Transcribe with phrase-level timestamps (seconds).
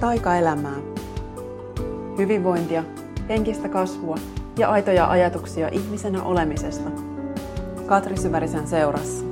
[0.00, 0.76] taikaelämää.
[2.18, 2.84] Hyvinvointia,
[3.28, 4.16] henkistä kasvua
[4.58, 6.90] ja aitoja ajatuksia ihmisenä olemisesta.
[7.86, 9.24] Katri Syvärisen seurassa.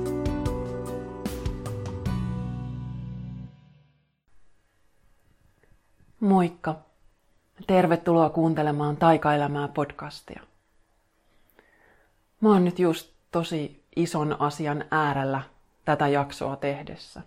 [6.19, 6.75] Moikka!
[7.67, 10.41] Tervetuloa kuuntelemaan Taikaelämää podcastia.
[12.41, 15.41] Mä oon nyt just tosi ison asian äärellä
[15.85, 17.21] tätä jaksoa tehdessä.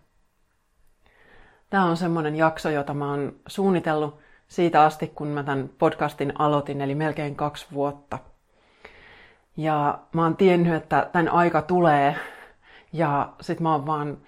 [1.73, 6.81] Tämä on semmoinen jakso, jota mä oon suunnitellut siitä asti, kun mä tämän podcastin aloitin,
[6.81, 8.19] eli melkein kaksi vuotta.
[9.57, 12.17] Ja mä oon tiennyt, että tämän aika tulee,
[12.93, 14.19] ja sit mä oon vaan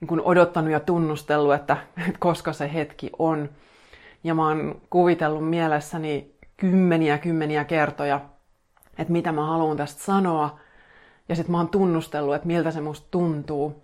[0.00, 1.76] niin kun odottanut ja tunnustellut, että,
[2.08, 3.48] että koska se hetki on.
[4.24, 8.20] Ja mä oon kuvitellut mielessäni kymmeniä kymmeniä kertoja,
[8.98, 10.58] että mitä mä haluan tästä sanoa.
[11.28, 13.82] Ja sitten mä oon tunnustellut, että miltä se musta tuntuu.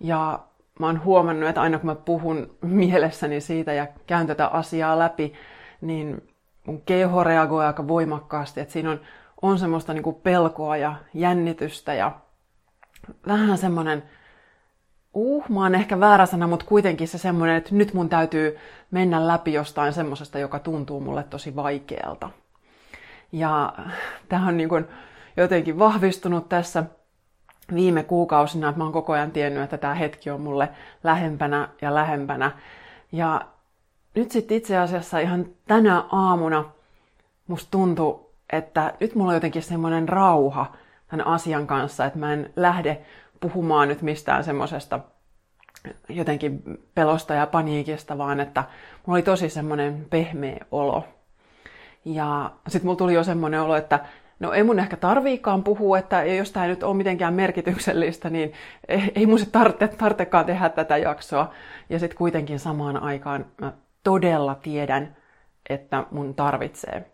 [0.00, 0.38] Ja
[0.80, 5.32] mä oon huomannut, että aina kun mä puhun mielessäni siitä ja käyn tätä asiaa läpi,
[5.80, 6.28] niin
[6.66, 8.60] mun keho reagoi aika voimakkaasti.
[8.60, 9.00] Että siinä on,
[9.42, 12.12] on semmoista niinku pelkoa ja jännitystä ja
[13.26, 14.02] vähän semmoinen,
[15.14, 18.58] uh, mä oon ehkä väärä sana, mutta kuitenkin se semmoinen, että nyt mun täytyy
[18.90, 22.30] mennä läpi jostain semmoisesta, joka tuntuu mulle tosi vaikealta.
[23.32, 23.72] Ja
[24.28, 24.84] tämä on niin kuin
[25.36, 26.84] jotenkin vahvistunut tässä
[27.74, 30.68] viime kuukausina, että mä oon koko ajan tiennyt, että tämä hetki on mulle
[31.04, 32.52] lähempänä ja lähempänä.
[33.12, 33.40] Ja
[34.14, 36.64] nyt sitten itse asiassa ihan tänä aamuna
[37.46, 38.20] musta tuntui,
[38.52, 40.72] että nyt mulla on jotenkin semmoinen rauha
[41.08, 43.00] tämän asian kanssa, että mä en lähde
[43.40, 45.00] puhumaan nyt mistään semmoisesta
[46.08, 46.62] jotenkin
[46.94, 48.64] pelosta ja paniikista, vaan että
[49.06, 51.04] mulla oli tosi semmoinen pehmeä olo.
[52.04, 54.00] Ja sitten mulla tuli jo semmoinen olo, että
[54.38, 58.52] no ei mun ehkä tarviikaan puhua, että jos tämä nyt ole mitenkään merkityksellistä, niin
[59.14, 61.50] ei mun se tarvitse, tarvitsekaan tehdä tätä jaksoa.
[61.90, 63.72] Ja sitten kuitenkin samaan aikaan mä
[64.02, 65.16] todella tiedän,
[65.68, 67.10] että mun tarvitsee.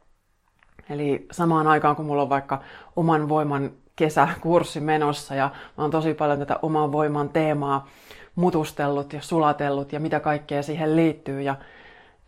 [0.90, 2.62] Eli samaan aikaan, kun mulla on vaikka
[2.96, 7.88] oman voiman kesäkurssi menossa ja mä oon tosi paljon tätä oman voiman teemaa
[8.34, 11.42] mutustellut ja sulatellut ja mitä kaikkea siihen liittyy.
[11.42, 11.56] Ja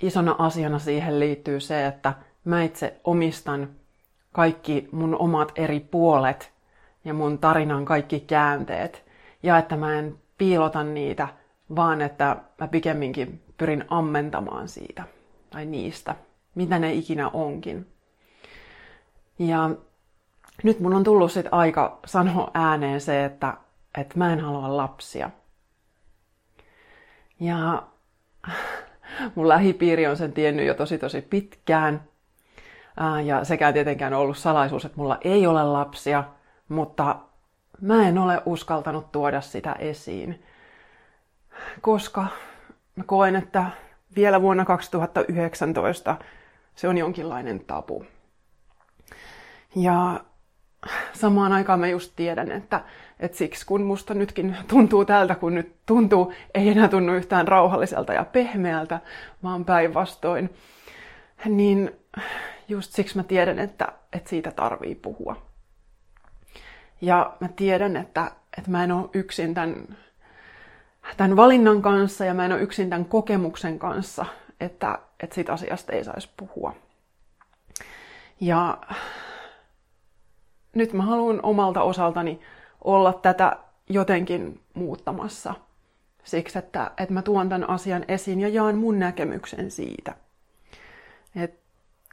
[0.02, 2.12] isona asiana siihen liittyy se, että
[2.44, 3.68] mä itse omistan
[4.34, 6.52] kaikki mun omat eri puolet
[7.04, 9.04] ja mun tarinan kaikki käänteet.
[9.42, 11.28] Ja että mä en piilota niitä,
[11.76, 15.02] vaan että mä pikemminkin pyrin ammentamaan siitä
[15.50, 16.14] tai niistä,
[16.54, 17.86] mitä ne ikinä onkin.
[19.38, 19.70] Ja
[20.62, 23.54] nyt mun on tullut sit aika sanoa ääneen se, että,
[23.98, 25.30] että mä en halua lapsia.
[27.40, 27.82] Ja
[29.34, 32.02] mun lähipiiri on sen tiennyt jo tosi tosi pitkään.
[33.24, 36.24] Ja sekään tietenkään ollut salaisuus, että mulla ei ole lapsia,
[36.68, 37.16] mutta
[37.80, 40.42] mä en ole uskaltanut tuoda sitä esiin,
[41.80, 42.26] koska
[42.96, 43.64] mä koen, että
[44.16, 46.16] vielä vuonna 2019
[46.74, 48.04] se on jonkinlainen tabu.
[49.76, 50.20] Ja
[51.12, 52.80] samaan aikaan mä just tiedän, että,
[53.20, 58.12] että siksi kun musta nytkin tuntuu tältä, kun nyt tuntuu, ei enää tunnu yhtään rauhalliselta
[58.12, 59.00] ja pehmeältä,
[59.42, 60.50] vaan päinvastoin,
[61.44, 61.92] niin
[62.68, 65.36] just siksi mä tiedän, että, että siitä tarvii puhua.
[67.00, 69.96] Ja mä tiedän, että, että mä en ole yksin tämän,
[71.16, 74.26] tämän valinnan kanssa ja mä en ole yksin tämän kokemuksen kanssa,
[74.60, 76.74] että, että siitä asiasta ei saisi puhua.
[78.40, 78.78] Ja
[80.74, 82.40] nyt mä haluan omalta osaltani
[82.84, 83.56] olla tätä
[83.88, 85.54] jotenkin muuttamassa.
[86.24, 90.14] Siksi, että, että mä tuon tämän asian esiin ja jaan mun näkemyksen siitä.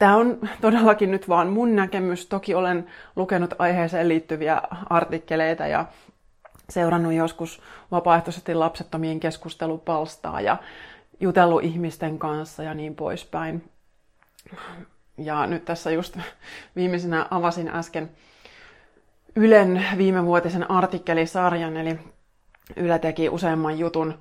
[0.02, 2.28] Tämä on todellakin nyt vaan mun näkemys.
[2.28, 5.86] Toki olen lukenut aiheeseen liittyviä artikkeleita ja
[6.70, 10.58] seurannut joskus vapaaehtoisesti lapsettomien keskustelupalstaa ja
[11.20, 13.70] jutellut ihmisten kanssa ja niin poispäin.
[15.18, 16.18] Ja nyt tässä just
[16.76, 18.10] viimeisenä avasin äsken
[19.36, 22.00] Ylen viimevuotisen artikkelisarjan, eli
[22.76, 24.20] Yle teki useamman jutun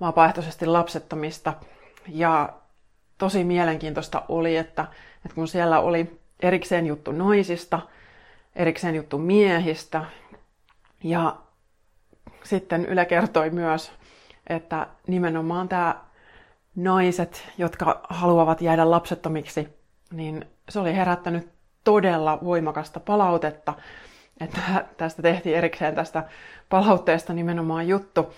[0.00, 1.54] vapaaehtoisesti lapsettomista.
[2.08, 2.52] Ja
[3.18, 4.86] tosi mielenkiintoista oli, että,
[5.24, 7.80] että kun siellä oli erikseen juttu naisista,
[8.56, 10.04] erikseen juttu miehistä,
[11.04, 11.36] ja
[12.44, 13.92] sitten Yle kertoi myös,
[14.46, 15.94] että nimenomaan tämä
[16.76, 19.68] naiset, jotka haluavat jäädä lapsettomiksi,
[20.12, 21.48] niin se oli herättänyt
[21.84, 23.74] todella voimakasta palautetta,
[24.40, 24.60] että
[24.96, 26.24] tästä tehtiin erikseen tästä
[26.68, 28.32] palautteesta nimenomaan juttu.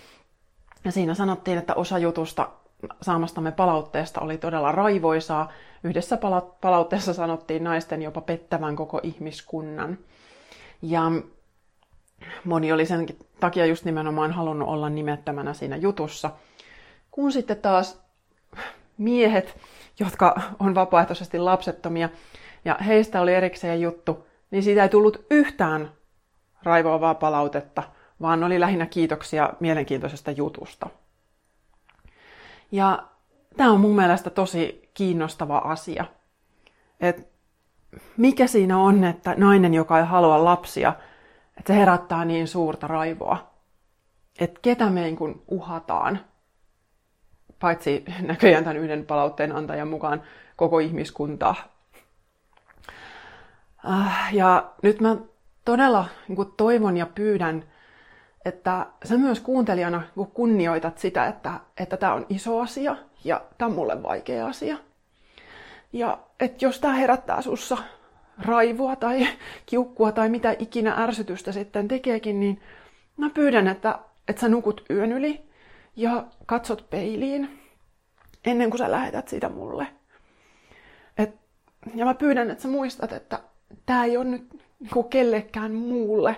[0.84, 2.48] Ja siinä sanottiin, että osa jutusta
[3.02, 5.52] saamastamme palautteesta oli todella raivoisaa.
[5.84, 6.18] Yhdessä
[6.60, 9.98] palautteessa sanottiin naisten jopa pettävän koko ihmiskunnan.
[10.82, 11.02] Ja
[12.44, 13.06] moni oli sen
[13.40, 16.30] takia just nimenomaan halunnut olla nimettömänä siinä jutussa.
[17.10, 18.02] Kun sitten taas
[18.98, 19.56] miehet,
[20.00, 22.08] jotka on vapaaehtoisesti lapsettomia,
[22.64, 25.92] ja heistä oli erikseen juttu, niin siitä ei tullut yhtään
[26.62, 27.82] raivoavaa palautetta,
[28.20, 30.90] vaan oli lähinnä kiitoksia mielenkiintoisesta jutusta.
[32.72, 33.02] Ja
[33.56, 36.04] tämä on mun mielestä tosi kiinnostava asia.
[37.00, 37.28] Et
[38.16, 40.92] mikä siinä on, että nainen, joka ei halua lapsia,
[41.58, 43.50] että se herättää niin suurta raivoa.
[44.38, 46.20] Että ketä me niin uhataan,
[47.58, 50.22] paitsi näköjään tämän yhden palautteen antajan mukaan
[50.56, 51.54] koko ihmiskuntaa.
[53.90, 55.16] Äh, ja nyt mä
[55.64, 57.64] todella niin toivon ja pyydän,
[58.44, 60.02] että sä myös kuuntelijana
[60.34, 64.76] kunnioitat sitä, että, että tämä on iso asia ja tämä on mulle vaikea asia.
[65.92, 67.78] Ja että jos tämä herättää sussa
[68.38, 69.28] raivoa tai
[69.66, 72.60] kiukkua tai mitä ikinä ärsytystä sitten tekeekin, niin
[73.16, 73.98] mä pyydän, että,
[74.28, 75.40] että sä nukut yön yli
[75.96, 77.60] ja katsot peiliin
[78.44, 79.86] ennen kuin sä lähetät sitä mulle.
[81.18, 81.34] Et,
[81.94, 83.40] ja mä pyydän, että sä muistat, että
[83.86, 86.36] tämä ei ole nyt niin kellekään muulle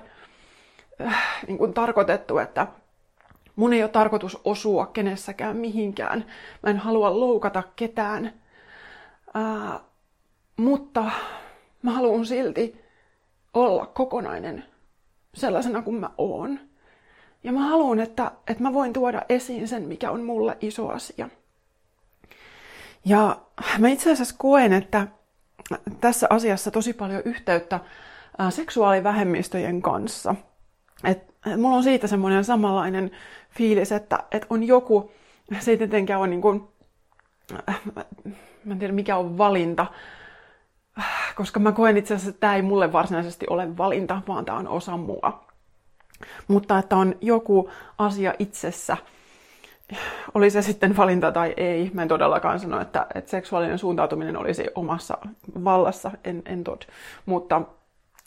[1.01, 2.67] äh, niin kuin tarkoitettu, että
[3.57, 6.25] mun ei ole tarkoitus osua kenessäkään mihinkään.
[6.63, 8.33] Mä en halua loukata ketään.
[9.37, 9.81] Äh,
[10.57, 11.11] mutta
[11.83, 12.85] mä haluan silti
[13.55, 14.65] olla kokonainen
[15.35, 16.61] sellaisena kuin mä oon.
[17.45, 21.29] Ja mä haluan, että, että mä voin tuoda esiin sen, mikä on mulle iso asia.
[23.05, 23.41] Ja
[23.79, 25.07] mä itse asiassa koen, että
[26.01, 27.81] tässä asiassa tosi paljon yhteyttä
[28.51, 30.35] seksuaalivähemmistöjen kanssa.
[31.05, 33.11] Et, et mulla on siitä semmoinen samanlainen
[33.51, 35.13] fiilis, että et on joku,
[35.61, 36.69] se ei tietenkään ole niin kuin,
[38.65, 39.87] mä en tiedä mikä on valinta,
[41.37, 44.69] koska mä koen itse asiassa, että tämä ei mulle varsinaisesti ole valinta, vaan tämä on
[44.69, 45.45] osa mua.
[46.49, 48.97] Mutta että on joku asia itsessä,
[50.35, 54.67] oli se sitten valinta tai ei, mä en todellakaan sano, että, että seksuaalinen suuntautuminen olisi
[54.75, 55.19] omassa
[55.65, 56.83] vallassa, en, en tod.
[57.27, 57.63] Mutta,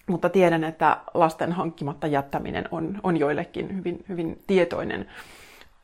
[0.07, 5.05] mutta tiedän, että lasten hankkimatta jättäminen on, on joillekin hyvin, hyvin tietoinen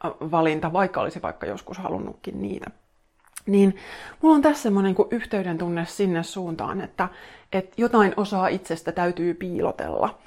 [0.04, 2.72] valinta, vaikka olisi vaikka joskus halunnutkin niitä.
[3.46, 3.76] Niin
[4.22, 7.10] mulla on tässä semmoinen kuin yhteyden tunne sinne suuntaan, että,
[7.54, 10.20] että jotain osaa itsestä täytyy piilotella.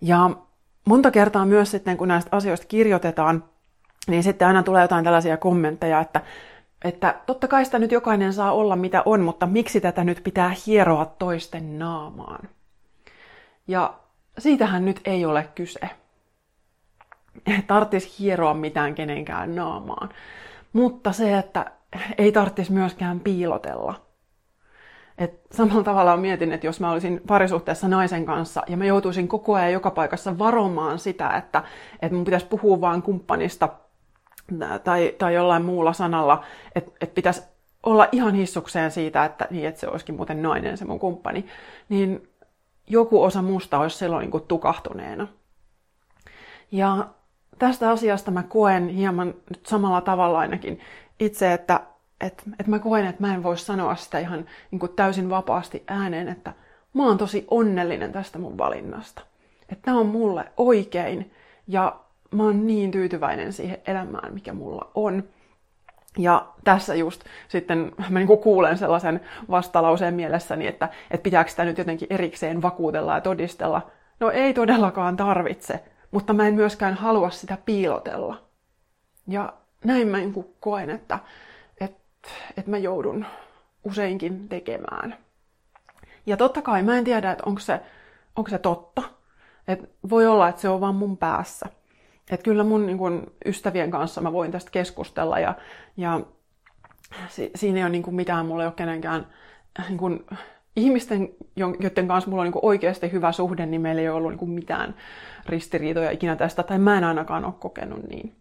[0.00, 0.30] Ja
[0.84, 3.44] monta kertaa myös sitten, kun näistä asioista kirjoitetaan,
[4.08, 6.20] niin sitten aina tulee jotain tällaisia kommentteja, että,
[6.84, 10.54] että totta kai sitä nyt jokainen saa olla mitä on, mutta miksi tätä nyt pitää
[10.66, 12.48] hieroa toisten naamaan?
[13.68, 13.94] Ja
[14.38, 15.80] siitähän nyt ei ole kyse.
[17.66, 20.08] Tarttis hieroa mitään kenenkään naamaan.
[20.72, 21.70] Mutta se, että
[22.18, 24.00] ei tarvitsisi myöskään piilotella.
[25.18, 29.54] Et samalla tavalla mietin, että jos mä olisin parisuhteessa naisen kanssa ja mä joutuisin koko
[29.54, 31.62] ajan joka paikassa varomaan sitä, että,
[32.02, 33.68] että mun pitäisi puhua vain kumppanista
[34.84, 36.44] tai, tai jollain muulla sanalla,
[36.74, 37.42] että, että pitäisi
[37.82, 41.46] olla ihan hissukseen siitä, että, niin, että se olisikin muuten nainen se mun kumppani,
[41.88, 42.28] niin
[42.88, 45.28] joku osa musta olisi silloin niin kuin tukahtuneena.
[46.72, 47.08] Ja
[47.58, 50.80] tästä asiasta mä koen hieman nyt samalla tavalla ainakin
[51.20, 51.80] itse, että
[52.20, 55.84] et, et mä koen, että mä en voi sanoa sitä ihan niin kuin täysin vapaasti
[55.86, 56.52] ääneen, että
[56.94, 59.22] mä oon tosi onnellinen tästä mun valinnasta.
[59.68, 61.32] Että tämä on mulle oikein
[61.66, 62.00] ja
[62.30, 65.22] mä oon niin tyytyväinen siihen elämään, mikä mulla on.
[66.18, 71.78] Ja tässä just sitten mä niin kuulen sellaisen vastalauseen mielessäni, että, että pitääkö sitä nyt
[71.78, 73.90] jotenkin erikseen vakuutella ja todistella.
[74.20, 78.42] No ei todellakaan tarvitse, mutta mä en myöskään halua sitä piilotella.
[79.28, 79.52] Ja
[79.84, 81.18] näin mä niin koen, että,
[81.80, 83.26] että, että mä joudun
[83.84, 85.16] useinkin tekemään.
[86.26, 87.80] Ja totta kai mä en tiedä, että onko se,
[88.36, 89.02] onko se totta.
[89.68, 91.66] Et voi olla, että se on vaan mun päässä.
[92.30, 95.54] Et kyllä mun niin kun, ystävien kanssa mä voin tästä keskustella ja,
[95.96, 96.20] ja
[97.28, 99.26] si, siinä ei ole niin kun, mitään, mulla ei ole kenenkään
[99.88, 100.26] niin kun,
[100.76, 104.50] ihmisten, joiden kanssa mulla on niin oikeasti hyvä suhde, niin meillä ei ole ollut niin
[104.50, 104.94] mitään
[105.46, 108.36] ristiriitoja ikinä tästä, tai mä en ainakaan ole kokenut niin.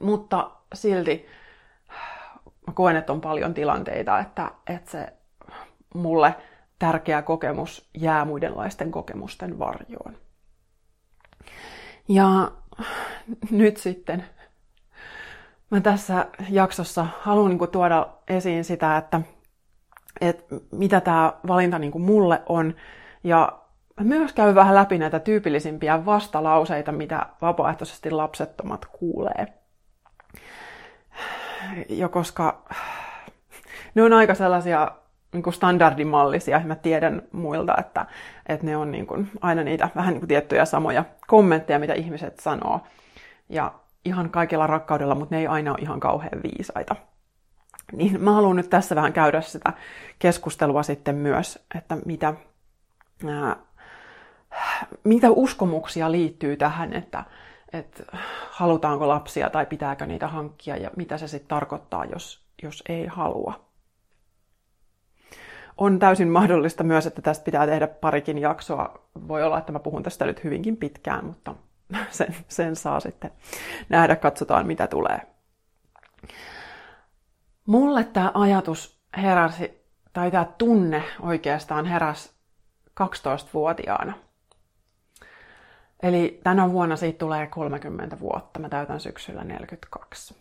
[0.00, 1.26] Mutta silti
[2.66, 5.12] mä koen, että on paljon tilanteita, että, että se
[5.94, 6.34] mulle
[6.78, 10.16] tärkeä kokemus jää muidenlaisten kokemusten varjoon.
[12.08, 12.52] Ja
[13.50, 14.24] nyt sitten
[15.70, 19.20] mä tässä jaksossa haluan niin tuoda esiin sitä, että,
[20.20, 22.74] että mitä tämä valinta niin mulle on.
[23.24, 23.58] Ja
[24.00, 29.58] myös käy vähän läpi näitä tyypillisimpiä vastalauseita, mitä vapaaehtoisesti lapsettomat kuulee
[31.88, 32.62] jo koska
[33.94, 34.90] ne on aika sellaisia
[35.32, 36.60] niin kuin standardimallisia.
[36.64, 38.06] Mä tiedän muilta, että,
[38.46, 42.38] että ne on niin kuin aina niitä vähän niin kuin tiettyjä samoja kommentteja, mitä ihmiset
[42.38, 42.80] sanoo.
[43.48, 43.74] Ja
[44.04, 46.96] ihan kaikella rakkaudella, mutta ne ei aina ole ihan kauhean viisaita.
[47.92, 49.72] Niin mä haluan nyt tässä vähän käydä sitä
[50.18, 52.34] keskustelua sitten myös, että mitä,
[53.26, 53.56] ää,
[55.04, 57.24] mitä uskomuksia liittyy tähän, että,
[57.72, 58.02] että
[58.50, 63.68] halutaanko lapsia tai pitääkö niitä hankkia ja mitä se sitten tarkoittaa, jos, jos ei halua.
[65.78, 69.08] On täysin mahdollista myös, että tästä pitää tehdä parikin jaksoa.
[69.28, 71.54] Voi olla, että mä puhun tästä nyt hyvinkin pitkään, mutta
[72.10, 73.30] sen, sen saa sitten
[73.88, 75.20] nähdä, katsotaan mitä tulee.
[77.66, 82.30] Mulle tämä ajatus heräsi, tai tämä tunne oikeastaan heräsi
[83.00, 84.12] 12-vuotiaana.
[86.02, 88.60] Eli tänä vuonna siitä tulee 30 vuotta.
[88.60, 90.36] Mä täytän syksyllä 42.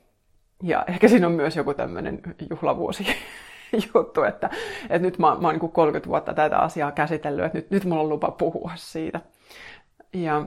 [0.63, 3.07] Ja ehkä siinä on myös joku tämmöinen juhlavuosi
[3.93, 4.49] juttu, että,
[4.83, 8.01] että nyt mä, mä oon niin 30 vuotta tätä asiaa käsitellyt, että nyt, nyt mulla
[8.01, 9.21] on lupa puhua siitä.
[10.13, 10.45] Ja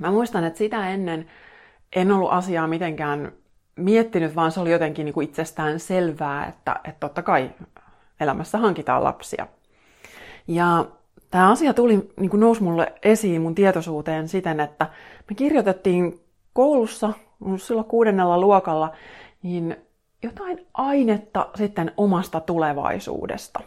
[0.00, 1.26] mä muistan, että sitä ennen
[1.96, 3.32] en ollut asiaa mitenkään
[3.76, 7.50] miettinyt, vaan se oli jotenkin niin kuin itsestään selvää, että, että totta kai
[8.20, 9.46] elämässä hankitaan lapsia.
[10.46, 10.84] Ja
[11.30, 14.86] tämä asia tuli, niin kuin nousi mulle esiin mun tietoisuuteen siten, että
[15.30, 16.20] me kirjoitettiin
[16.52, 17.12] koulussa,
[17.56, 18.92] silloin kuudennella luokalla,
[19.42, 19.76] niin
[20.22, 23.60] jotain ainetta sitten omasta tulevaisuudesta.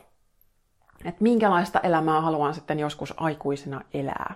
[1.06, 4.36] Että minkälaista elämää haluan sitten joskus aikuisena elää.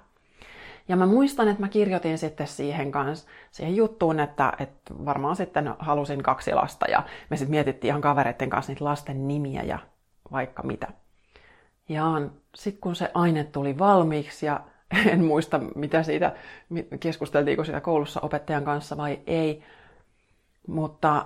[0.88, 5.74] Ja mä muistan, että mä kirjoitin sitten siihen kanssa, siihen juttuun, että, että varmaan sitten
[5.80, 9.80] halusin kaksi lasta ja me sitten mietittiin ihan kavereiden kanssa niitä lasten nimiä ja
[10.32, 10.88] vaikka mitä.
[11.90, 12.04] Ja
[12.56, 14.60] sitten kun se aine tuli valmiiksi ja
[15.12, 16.36] en muista mitä siitä,
[17.00, 19.64] keskusteltiinko sitä koulussa opettajan kanssa vai ei,
[20.68, 21.26] mutta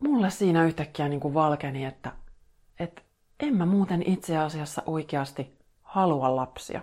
[0.00, 2.12] mulle siinä yhtäkkiä niin kuin valkeni, että,
[2.80, 3.02] että
[3.40, 6.80] en mä muuten itse asiassa oikeasti halua lapsia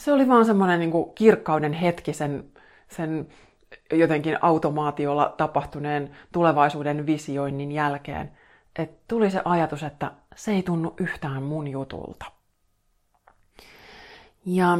[0.00, 2.44] se oli vaan semmoinen niin kirkkauden hetki sen,
[2.88, 3.28] sen
[3.92, 8.30] jotenkin automaatiolla tapahtuneen tulevaisuuden visioinnin jälkeen.
[8.78, 12.26] Että tuli se ajatus, että se ei tunnu yhtään mun jutulta.
[14.46, 14.78] Ja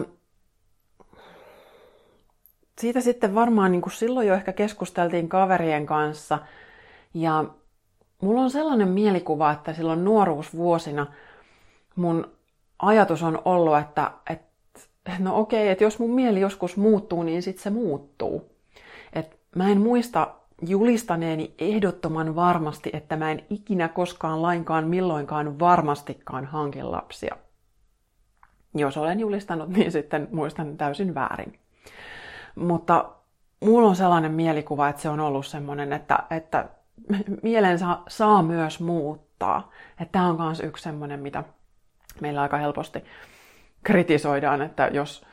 [2.79, 6.39] siitä sitten varmaan niin kuin silloin jo ehkä keskusteltiin kaverien kanssa.
[7.15, 7.45] Ja
[8.23, 11.07] mulla on sellainen mielikuva, että silloin nuoruusvuosina
[11.97, 12.33] mun
[12.79, 14.50] ajatus on ollut, että, että
[15.19, 18.51] no okei, että jos mun mieli joskus muuttuu, niin sitten se muuttuu.
[19.13, 20.35] Et mä en muista
[20.67, 27.37] julistaneeni ehdottoman varmasti, että mä en ikinä koskaan lainkaan milloinkaan varmastikaan hankin lapsia.
[28.75, 31.59] Jos olen julistanut, niin sitten muistan täysin väärin.
[32.55, 33.11] Mutta
[33.61, 36.69] mulla on sellainen mielikuva, että se on ollut semmoinen, että, että
[37.43, 39.71] mielen saa, myös muuttaa.
[40.13, 41.45] Tämä on myös yksi semmoinen, mitä
[42.21, 43.05] meillä aika helposti
[43.83, 45.27] kritisoidaan, että jos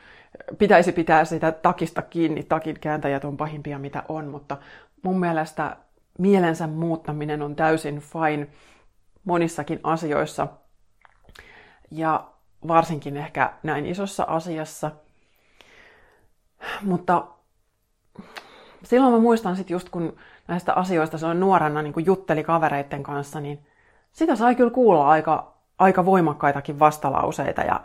[0.58, 4.56] pitäisi pitää sitä takista kiinni, takin kääntäjät on pahimpia mitä on, mutta
[5.02, 5.76] mun mielestä
[6.18, 8.46] mielensä muuttaminen on täysin fine
[9.24, 10.48] monissakin asioissa
[11.90, 12.24] ja
[12.68, 14.90] varsinkin ehkä näin isossa asiassa.
[16.82, 17.26] Mutta
[18.82, 20.16] silloin mä muistan sitten just kun
[20.48, 23.66] näistä asioista se on nuorena niin jutteli kavereiden kanssa, niin
[24.12, 27.80] sitä sai kyllä kuulla aika, aika voimakkaitakin vastalauseita ja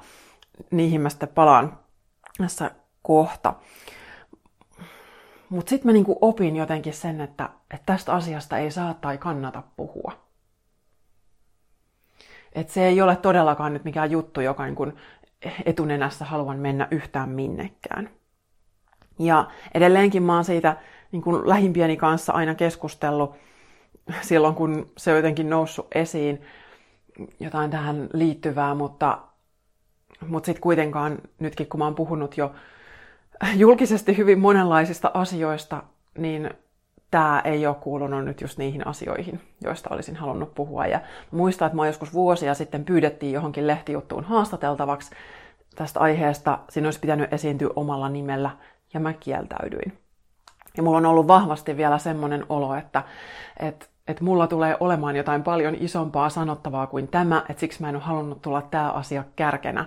[0.71, 1.79] niihin mä sitten palaan
[2.37, 3.53] tässä kohta.
[5.49, 9.63] Mutta sitten mä niinku opin jotenkin sen, että, että tästä asiasta ei saa tai kannata
[9.75, 10.11] puhua.
[12.53, 14.93] Et se ei ole todellakaan nyt mikään juttu, joka niin kun
[15.65, 18.09] etunenässä haluan mennä yhtään minnekään.
[19.19, 20.77] Ja edelleenkin mä oon siitä
[21.11, 23.35] niin kun lähimpieni kanssa aina keskustellut
[24.21, 26.41] silloin, kun se on jotenkin noussut esiin
[27.39, 29.19] jotain tähän liittyvää, mutta
[30.27, 32.51] mutta sitten kuitenkaan nytkin, kun mä oon puhunut jo
[33.55, 35.83] julkisesti hyvin monenlaisista asioista,
[36.17, 36.49] niin
[37.11, 40.87] tämä ei ole kuulunut nyt just niihin asioihin, joista olisin halunnut puhua.
[40.87, 41.01] Ja
[41.31, 45.11] muistan, että mä joskus vuosia sitten pyydettiin johonkin lehtijuttuun haastateltavaksi
[45.75, 46.59] tästä aiheesta.
[46.69, 48.49] Siinä olisi pitänyt esiintyä omalla nimellä,
[48.93, 49.97] ja mä kieltäydyin.
[50.77, 53.03] Ja mulla on ollut vahvasti vielä semmoinen olo, että,
[53.59, 57.95] että että mulla tulee olemaan jotain paljon isompaa sanottavaa kuin tämä, että siksi mä en
[57.95, 59.85] ole halunnut tulla tämä asia kärkenä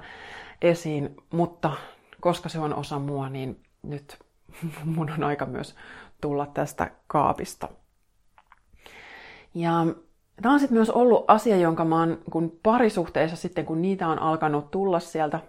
[0.63, 1.73] esiin, mutta
[2.21, 4.19] koska se on osa mua, niin nyt
[4.97, 5.75] mun on aika myös
[6.21, 7.69] tulla tästä kaapista.
[9.55, 9.87] Ja
[10.43, 14.19] tämä on sitten myös ollut asia, jonka mä oon kun parisuhteessa sitten, kun niitä on
[14.19, 15.41] alkanut tulla sieltä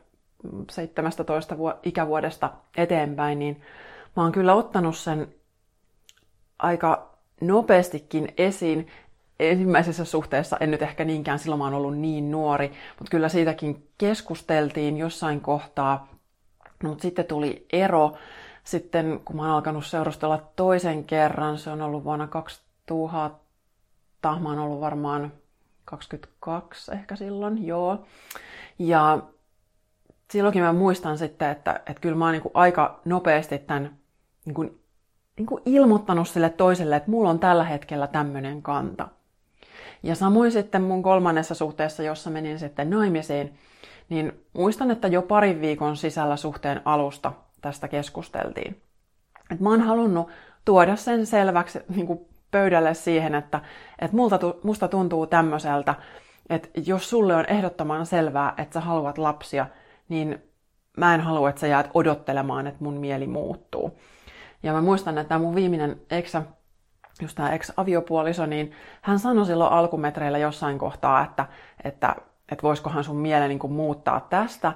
[0.72, 3.62] 17 ikävuodesta eteenpäin, niin
[4.16, 5.28] mä oon kyllä ottanut sen
[6.60, 8.88] aika nopeastikin esiin.
[9.40, 13.90] Ensimmäisessä suhteessa en nyt ehkä niinkään, silloin mä oon ollut niin nuori, mutta kyllä siitäkin
[13.98, 16.08] keskusteltiin jossain kohtaa.
[16.84, 18.14] Mutta sitten tuli ero.
[18.64, 23.40] Sitten kun mä oon alkanut seurustella toisen kerran, se on ollut vuonna 2000,
[24.40, 25.32] mä oon ollut varmaan
[25.86, 28.06] 22 ehkä silloin, joo.
[28.80, 29.20] Ja
[30.32, 33.98] silloinkin mä muistan sitten, että, että kyllä mä oon niin aika nopeasti tämän
[34.46, 34.80] niin
[35.38, 39.08] niin kuin ilmoittanut sille toiselle, että mulla on tällä hetkellä tämmöinen kanta.
[40.04, 43.54] Ja samoin sitten mun kolmannessa suhteessa, jossa menin sitten naimisiin,
[44.10, 48.82] niin muistan, että jo parin viikon sisällä suhteen alusta tästä keskusteltiin.
[49.52, 50.30] Et mä oon halunnut
[50.66, 52.20] tuoda sen selväksi niin kuin
[52.52, 53.62] pöydälle siihen, että,
[54.00, 55.96] että multa, musta tuntuu tämmöiseltä,
[56.50, 59.66] että jos sulle on ehdottoman selvää, että sä haluat lapsia,
[60.10, 60.44] niin
[60.98, 64.00] mä en halua, että sä jäät odottelemaan, että mun mieli muuttuu.
[64.64, 66.42] Ja mä muistan, että tämä mun viimeinen eksä,
[67.22, 68.72] just tämä ex-aviopuoliso, niin
[69.02, 71.46] hän sanoi silloin alkumetreillä jossain kohtaa, että,
[71.84, 72.16] että,
[72.52, 74.74] että voisikohan sun miele niin muuttaa tästä.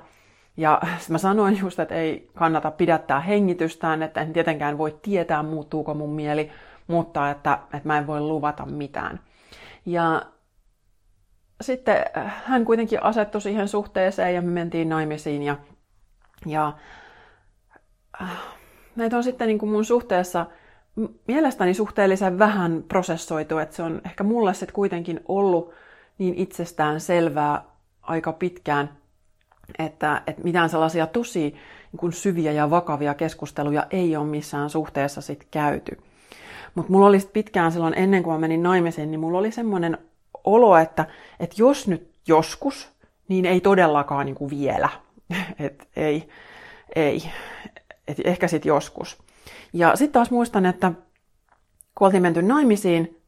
[0.58, 5.94] Ja mä sanoin just, että ei kannata pidättää hengitystään, että en tietenkään voi tietää, muuttuuko
[5.94, 6.52] mun mieli,
[6.88, 9.20] mutta että, että mä en voi luvata mitään.
[9.86, 10.22] Ja
[11.62, 12.06] sitten
[12.46, 15.58] hän kuitenkin asettui siihen suhteeseen ja me mentiin naimisiin ja,
[16.46, 16.74] ja
[18.22, 18.30] äh,
[18.96, 20.46] näitä on sitten niin kuin mun suhteessa
[21.28, 25.74] mielestäni suhteellisen vähän prosessoitu, että se on ehkä mulle sitten kuitenkin ollut
[26.18, 27.64] niin itsestään selvää
[28.02, 28.90] aika pitkään,
[29.80, 31.42] että, että mitään sellaisia tosi
[31.92, 35.98] niin kuin syviä ja vakavia keskusteluja ei ole missään suhteessa sitten käyty.
[36.76, 39.98] Mutta mulla oli pitkään silloin ennen kuin mä menin naimisiin, niin mulla oli semmoinen
[40.44, 41.06] olo, että,
[41.40, 42.90] että jos nyt joskus,
[43.28, 44.90] niin ei todellakaan niin kuin vielä.
[45.60, 46.30] Et ei,
[46.96, 47.24] ei.
[48.08, 49.24] Et ehkä sitten joskus.
[49.74, 50.92] Ja sitten taas muistan, että
[51.98, 53.22] kun oltiin menty naimisiin,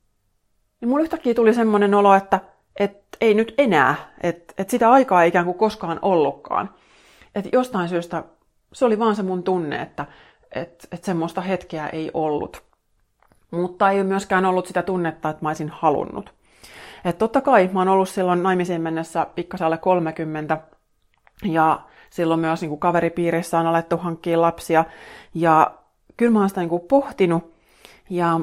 [0.82, 2.40] niin mulla yhtäkkiä tuli semmoinen olo, että
[2.80, 6.70] et ei nyt enää, että et sitä aikaa ei ikään kuin koskaan ollutkaan.
[7.36, 8.24] Että jostain syystä
[8.74, 10.06] se oli vaan se mun tunne, että
[10.56, 12.64] et, et semmoista hetkeä ei ollut.
[13.52, 16.34] Mutta ei myöskään ollut sitä tunnetta, että mä olisin halunnut.
[17.06, 20.58] Et totta kai mä oon ollut silloin naimisiin mennessä pikkasen alle 30
[21.44, 21.82] ja
[22.14, 24.86] silloin myös niin kuin kaveripiirissä on alettu hankkia lapsia.
[25.34, 25.78] Ja
[26.18, 27.54] kyllä mä oon sitä niin kuin pohtinut
[28.10, 28.40] ja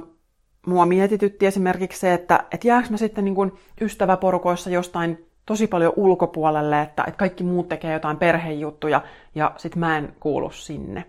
[0.66, 5.92] mua mietitytti esimerkiksi se, että, että jääkö mä sitten niin kuin ystäväporukoissa jostain tosi paljon
[5.96, 9.02] ulkopuolelle, että, että kaikki muut tekee jotain perhejuttuja
[9.34, 11.04] ja sitten mä en kuulu sinne.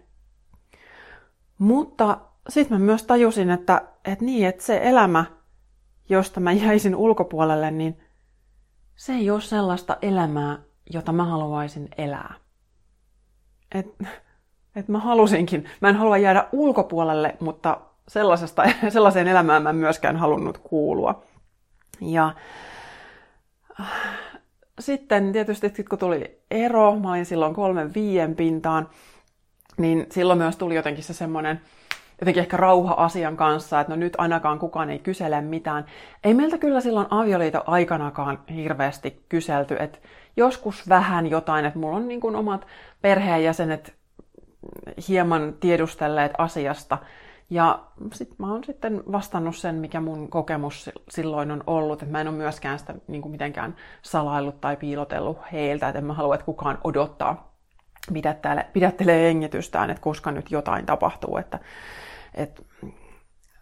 [1.58, 2.18] Mutta
[2.50, 5.26] sitten mä myös tajusin, että, että niin, että se elämä,
[6.10, 8.00] josta mä jäisin ulkopuolelle, niin
[8.96, 10.58] se ei ole sellaista elämää,
[10.94, 12.42] jota mä haluaisin elää.
[13.76, 13.88] Et,
[14.76, 20.18] et mä halusinkin, mä en halua jäädä ulkopuolelle, mutta sellaisesta, sellaiseen elämään mä en myöskään
[20.18, 21.24] halunnut kuulua.
[22.02, 22.34] Ja
[24.80, 28.90] sitten tietysti kun tuli ero, mä olin silloin kolmen viien pintaan,
[29.78, 31.62] niin silloin myös tuli jotenkin se semmoinen
[32.22, 35.86] jotenkin ehkä rauha asian kanssa, että no nyt ainakaan kukaan ei kysele mitään.
[36.24, 39.98] Ei meiltä kyllä silloin avioliito aikanakaan hirveästi kyselty, että
[40.38, 42.68] joskus vähän jotain, että mulla on niin kuin omat
[43.02, 43.94] perheenjäsenet
[45.08, 46.98] hieman tiedustelleet asiasta.
[47.50, 47.80] Ja
[48.14, 52.28] sitten mä oon sitten vastannut sen, mikä mun kokemus silloin on ollut, että mä en
[52.28, 56.46] ole myöskään sitä niin kuin mitenkään salaillut tai piilotellut heiltä, että en mä halua, että
[56.46, 57.52] kukaan odottaa
[58.14, 61.60] pidättelee, pidättelee hengitystään, että koska nyt jotain tapahtuu, että,
[62.34, 62.62] että,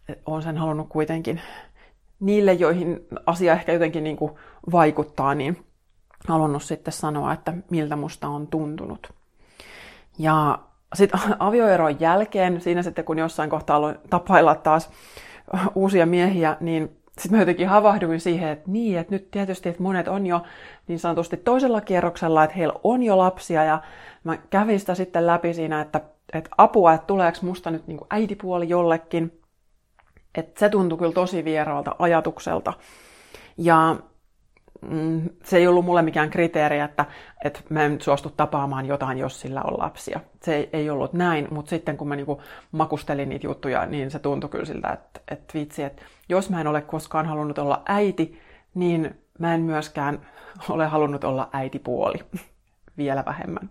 [0.09, 1.41] että olen sen halunnut kuitenkin
[2.19, 4.31] niille, joihin asia ehkä jotenkin niin kuin
[4.71, 5.65] vaikuttaa, niin
[6.27, 9.13] halunnut sitten sanoa, että miltä musta on tuntunut.
[10.19, 10.59] Ja
[10.93, 14.89] sitten avioeron jälkeen, siinä sitten kun jossain kohtaa aloin tapailla taas
[15.75, 20.07] uusia miehiä, niin sitten mä jotenkin havahduin siihen, että niin, että nyt tietysti että monet
[20.07, 20.41] on jo
[20.87, 23.81] niin sanotusti toisella kierroksella, että heillä on jo lapsia ja
[24.23, 26.01] mä kävin sitä sitten läpi siinä, että,
[26.33, 29.39] että apua, että tuleeko musta nyt niin kuin äitipuoli jollekin.
[30.35, 32.73] Että se tuntui kyllä tosi vieraalta ajatukselta.
[33.57, 33.95] Ja
[34.81, 37.05] mm, se ei ollut mulle mikään kriteeri, että,
[37.45, 40.19] että mä en suostu tapaamaan jotain, jos sillä on lapsia.
[40.41, 44.19] Se ei, ei ollut näin, mutta sitten kun mä niinku makustelin niitä juttuja, niin se
[44.19, 48.41] tuntui kyllä siltä, että, että vitsi, että jos mä en ole koskaan halunnut olla äiti,
[48.73, 50.27] niin mä en myöskään
[50.69, 52.17] ole halunnut olla äitipuoli.
[52.97, 53.69] Vielä vähemmän.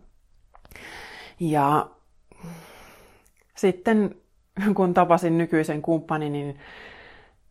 [1.41, 1.91] Ja
[3.57, 4.15] sitten
[4.75, 6.59] kun tapasin nykyisen kumppanin, niin,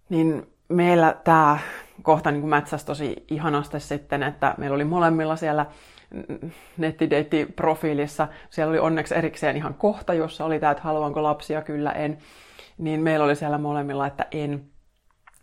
[0.09, 1.57] niin meillä tämä
[2.01, 5.65] kohta niin mätsäsi tosi ihanasti sitten, että meillä oli molemmilla siellä
[6.77, 12.17] nettideitti-profiilissa, siellä oli onneksi erikseen ihan kohta, jossa oli tämä, että haluanko lapsia, kyllä en,
[12.77, 14.63] niin meillä oli siellä molemmilla, että en.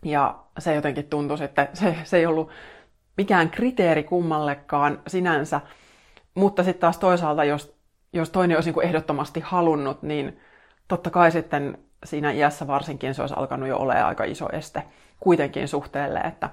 [0.04, 2.50] Ja se jotenkin tuntui, että se, se ei ollut
[3.16, 5.60] mikään kriteeri kummallekaan sinänsä,
[6.34, 7.76] mutta sitten taas toisaalta, jos,
[8.12, 10.40] jos toinen olisi niin ehdottomasti halunnut, niin
[10.88, 14.82] totta kai sitten siinä iässä varsinkin se olisi alkanut jo olemaan aika iso este
[15.24, 16.50] kuitenkin suhteelle, että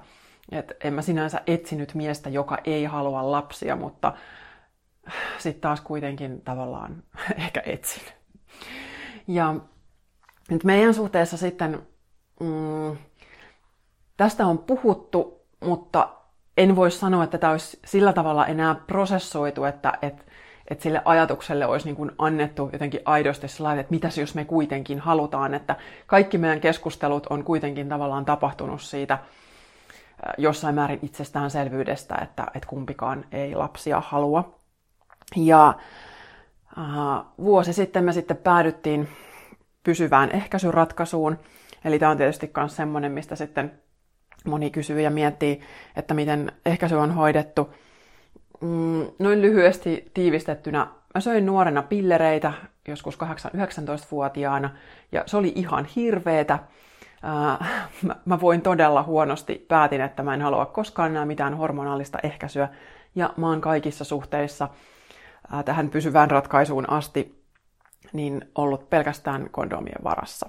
[0.52, 4.12] et en mä sinänsä etsinyt miestä, joka ei halua lapsia, mutta
[5.38, 7.02] sitten taas kuitenkin tavallaan
[7.46, 8.02] ehkä etsin.
[9.28, 9.54] Ja
[10.50, 11.86] nyt meidän suhteessa sitten
[12.40, 12.96] mm,
[14.16, 16.08] tästä on puhuttu, mutta
[16.56, 20.24] en voi sanoa, että tämä olisi sillä tavalla enää prosessoitu, että, että,
[20.70, 24.98] että sille ajatukselle olisi niin kuin annettu jotenkin aidosti sellainen, että mitäs jos me kuitenkin
[25.00, 29.18] halutaan, että kaikki meidän keskustelut on kuitenkin tavallaan tapahtunut siitä
[30.38, 34.58] jossain määrin itsestäänselvyydestä, että, että kumpikaan ei lapsia halua.
[35.36, 35.74] Ja
[36.78, 39.08] äh, vuosi sitten me sitten päädyttiin
[39.82, 41.38] pysyvään ehkäisyratkaisuun.
[41.84, 43.72] Eli tämä on tietysti myös semmoinen, mistä sitten
[44.44, 45.60] moni kysyy ja miettii,
[45.96, 47.74] että miten ehkäisy on hoidettu.
[48.62, 52.52] Mm, noin lyhyesti tiivistettynä, mä söin nuorena pillereitä,
[52.88, 54.70] joskus 8-19-vuotiaana,
[55.12, 56.58] ja se oli ihan hirveetä.
[57.24, 57.88] Äh,
[58.24, 62.68] mä voin todella huonosti, päätin, että mä en halua koskaan enää mitään hormonaalista ehkäisyä,
[63.14, 64.68] ja mä oon kaikissa suhteissa
[65.54, 67.42] äh, tähän pysyvään ratkaisuun asti
[68.12, 70.48] niin ollut pelkästään kondomien varassa.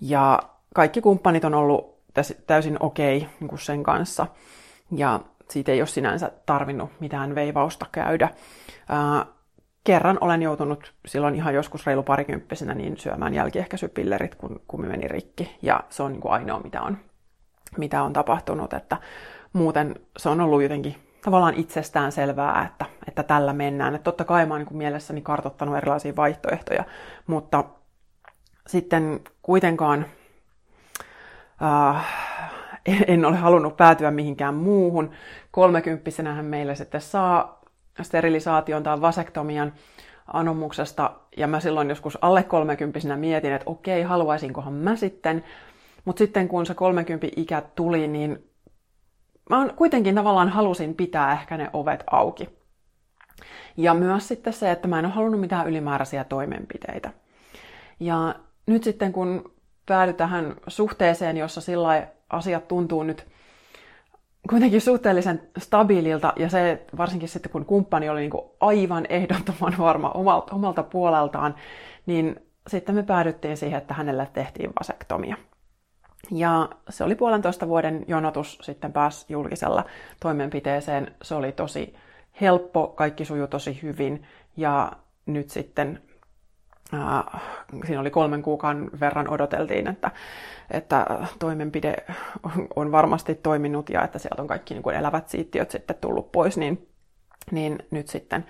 [0.00, 0.38] Ja
[0.74, 2.00] kaikki kumppanit on ollut
[2.46, 4.26] täysin okei okay, niin sen kanssa.
[4.96, 8.28] Ja siitä ei ole sinänsä tarvinnut mitään veivausta käydä.
[8.88, 9.26] Ää,
[9.84, 15.58] kerran olen joutunut silloin ihan joskus reilu parikymppisenä niin syömään jälkiehkäisypillerit, kun kumi meni rikki.
[15.62, 16.98] Ja se on niin kuin ainoa, mitä on,
[17.78, 18.72] mitä on tapahtunut.
[18.72, 18.96] Että
[19.52, 23.94] muuten se on ollut jotenkin tavallaan itsestään selvää, että, että tällä mennään.
[23.94, 26.84] Että totta kai mä oon niin mielessäni kartottanut erilaisia vaihtoehtoja,
[27.26, 27.64] mutta
[28.66, 30.06] sitten kuitenkaan
[31.62, 32.06] äh,
[33.06, 35.10] en ole halunnut päätyä mihinkään muuhun.
[35.50, 37.60] Kolmekymppisenähän meille sitten saa
[38.02, 39.72] sterilisaation tai vasektomian
[40.26, 45.44] anomuksesta, ja mä silloin joskus alle kolmekymppisenä mietin, että okei, haluaisinkohan mä sitten,
[46.04, 48.50] mutta sitten kun se 30 ikä tuli, niin
[49.50, 52.48] mä kuitenkin tavallaan halusin pitää ehkä ne ovet auki.
[53.76, 57.10] Ja myös sitten se, että mä en ole halunnut mitään ylimääräisiä toimenpiteitä.
[58.00, 58.34] Ja
[58.66, 59.52] nyt sitten kun
[59.86, 63.26] päädy tähän suhteeseen, jossa sillä asiat tuntuu nyt
[64.50, 70.10] kuitenkin suhteellisen stabiililta, ja se varsinkin sitten kun kumppani oli niin kuin aivan ehdottoman varma
[70.10, 71.54] omalta, omalta puoleltaan,
[72.06, 75.36] niin sitten me päädyttiin siihen, että hänelle tehtiin vasektomia.
[76.30, 79.84] Ja se oli puolentoista vuoden jonotus sitten pääs julkisella
[80.20, 81.14] toimenpiteeseen.
[81.22, 81.94] Se oli tosi
[82.40, 84.92] helppo, kaikki sujui tosi hyvin ja
[85.26, 86.02] nyt sitten
[87.86, 90.10] siinä oli kolmen kuukauden verran odoteltiin, että,
[90.70, 91.06] että
[91.38, 91.96] toimenpide
[92.76, 96.56] on varmasti toiminut ja että sieltä on kaikki niin kuin elävät siittiöt sitten tullut pois,
[96.56, 96.88] niin,
[97.50, 98.44] niin nyt sitten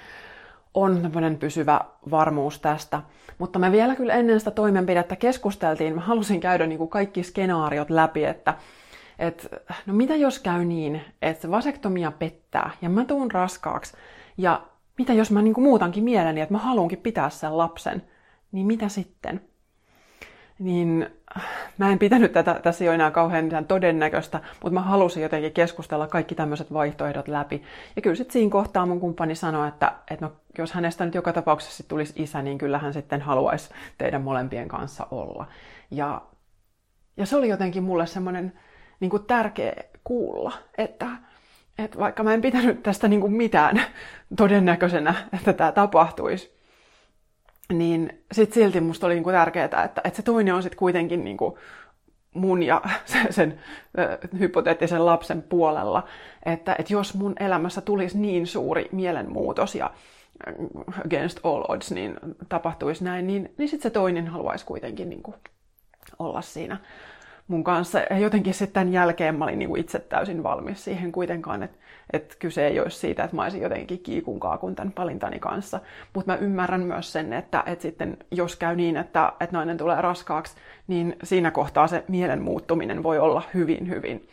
[0.74, 3.02] on tämmöinen pysyvä varmuus tästä.
[3.38, 7.90] Mutta me vielä kyllä ennen sitä toimenpidettä keskusteltiin, mä halusin käydä niin kuin kaikki skenaariot
[7.90, 8.54] läpi, että
[9.18, 9.48] et,
[9.86, 13.96] no mitä jos käy niin, että vasektomia pettää ja mä tuun raskaaksi
[14.36, 14.62] ja
[14.98, 18.02] mitä jos mä niin kuin muutankin mieleni, että mä haluankin pitää sen lapsen,
[18.52, 19.40] niin mitä sitten?
[20.58, 21.10] Niin
[21.78, 26.34] mä en pitänyt tätä, tässä jo enää kauhean todennäköistä, mutta mä halusin jotenkin keskustella kaikki
[26.34, 27.62] tämmöiset vaihtoehdot läpi.
[27.96, 31.32] Ja kyllä sitten siinä kohtaa mun kumppani sanoi, että, että no, jos hänestä nyt joka
[31.32, 35.46] tapauksessa tulisi isä, niin kyllä hän sitten haluaisi teidän molempien kanssa olla.
[35.90, 36.22] Ja,
[37.16, 38.52] ja se oli jotenkin mulle semmoinen
[39.00, 39.72] niin tärkeä
[40.04, 41.06] kuulla, että,
[41.78, 43.82] että vaikka mä en pitänyt tästä niin kuin mitään
[44.36, 46.59] todennäköisenä, että tämä tapahtuisi,
[47.70, 51.58] niin sitten silti musta oli niinku tärkeää, että, että se toinen on sitten kuitenkin niinku
[52.34, 52.82] mun ja
[53.30, 53.60] sen
[54.38, 56.08] hypoteettisen lapsen puolella,
[56.46, 59.90] että, että jos mun elämässä tulisi niin suuri mielenmuutos ja
[61.06, 62.16] against all odds, niin
[62.48, 65.36] tapahtuisi näin, niin, niin sitten se toinen haluaisi kuitenkin niin kuin
[66.18, 66.76] olla siinä
[67.50, 67.98] mun kanssa.
[68.10, 71.78] Ja jotenkin sitten tämän jälkeen mä olin niin kuin itse täysin valmis siihen kuitenkaan, että,
[72.12, 75.80] että kyse ei olisi siitä, että mä olisin jotenkin kiikun kaakun tämän palintani kanssa.
[76.14, 80.00] Mutta mä ymmärrän myös sen, että, että sitten jos käy niin, että, että nainen tulee
[80.00, 84.28] raskaaksi, niin siinä kohtaa se mielen muuttuminen voi olla hyvin, hyvin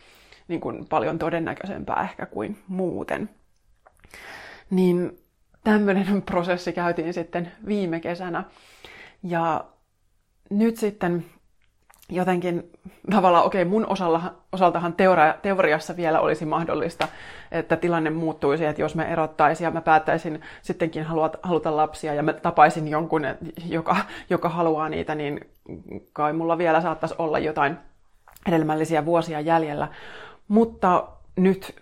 [0.48, 3.30] niin kuin paljon todennäköisempää ehkä kuin muuten.
[4.70, 5.18] Niin
[5.64, 8.44] tämmöinen prosessi käytiin sitten viime kesänä.
[9.22, 9.64] Ja
[10.50, 11.24] nyt sitten
[12.08, 12.70] jotenkin
[13.10, 17.08] tavallaan, okei, okay, mun osalla, osaltahan teoria, teoriassa vielä olisi mahdollista,
[17.52, 22.22] että tilanne muuttuisi, että jos me erottaisiin ja mä päättäisin sittenkin haluta, haluta lapsia ja
[22.22, 23.26] mä tapaisin jonkun,
[23.66, 23.96] joka,
[24.30, 25.40] joka haluaa niitä, niin
[26.12, 27.78] kai mulla vielä saattaisi olla jotain
[28.46, 29.88] hedelmällisiä vuosia jäljellä.
[30.48, 31.04] Mutta
[31.36, 31.74] nyt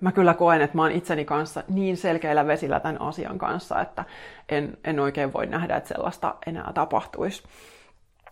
[0.00, 4.04] mä kyllä koen, että mä oon itseni kanssa niin selkeillä vesillä tämän asian kanssa, että
[4.48, 7.42] en, en oikein voi nähdä, että sellaista enää tapahtuisi.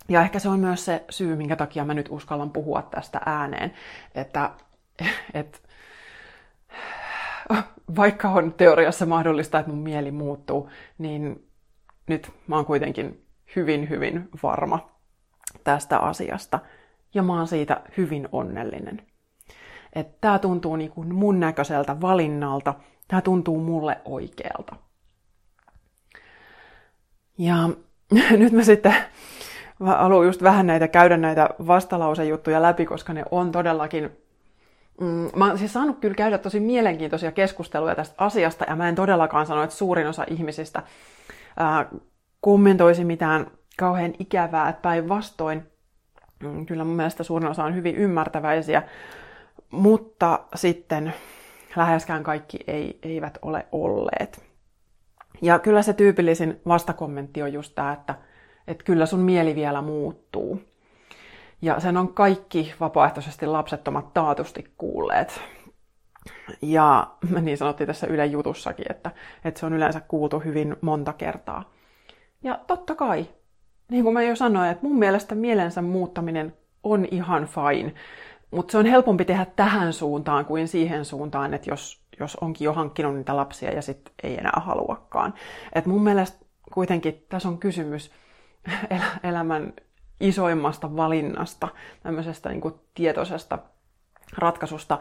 [0.09, 3.73] Ja ehkä se on myös se syy, minkä takia mä nyt uskallan puhua tästä ääneen,
[4.15, 4.51] että,
[5.33, 5.59] että
[7.95, 11.47] vaikka on teoriassa mahdollista, että mun mieli muuttuu, niin
[12.07, 14.89] nyt mä oon kuitenkin hyvin, hyvin varma
[15.63, 16.59] tästä asiasta.
[17.13, 19.01] Ja mä oon siitä hyvin onnellinen.
[19.93, 22.73] Että tää tuntuu niin kuin mun näköiseltä valinnalta.
[23.07, 24.75] Tää tuntuu mulle oikealta.
[27.37, 27.69] Ja
[28.39, 28.95] nyt mä sitten
[29.79, 34.11] haluan just vähän näitä käydä näitä vastalausejuttuja läpi, koska ne on todellakin
[35.01, 38.95] Mm, mä oon siis saanut kyllä käydä tosi mielenkiintoisia keskusteluja tästä asiasta, ja mä en
[38.95, 40.83] todellakaan sano, että suurin osa ihmisistä
[41.57, 41.85] ää,
[42.41, 45.63] kommentoisi mitään kauhean ikävää, päinvastoin.
[46.43, 48.83] Mm, kyllä mun mielestä suurin osa on hyvin ymmärtäväisiä,
[49.71, 51.13] mutta sitten
[51.75, 54.43] läheskään kaikki ei, eivät ole olleet.
[55.41, 58.15] Ja kyllä se tyypillisin vastakommentti on just tämä, että,
[58.67, 60.61] että kyllä sun mieli vielä muuttuu.
[61.61, 65.41] Ja sen on kaikki vapaaehtoisesti lapsettomat taatusti kuulleet.
[66.61, 67.07] Ja
[67.41, 69.11] niin sanottiin tässä Ylen jutussakin, että,
[69.45, 71.63] että se on yleensä kuultu hyvin monta kertaa.
[72.43, 73.25] Ja totta kai,
[73.91, 76.53] niin kuin mä jo sanoin, että mun mielestä mielensä muuttaminen
[76.83, 77.93] on ihan fine.
[78.51, 82.73] Mutta se on helpompi tehdä tähän suuntaan kuin siihen suuntaan, että jos, jos onkin jo
[82.73, 85.33] hankkinut niitä lapsia ja sitten ei enää haluakaan.
[85.73, 88.11] Et mun mielestä kuitenkin tässä on kysymys
[89.23, 89.73] elämän
[90.19, 91.67] isoimmasta valinnasta,
[92.03, 93.59] tämmöisestä niin kuin tietoisesta
[94.37, 94.99] ratkaisusta.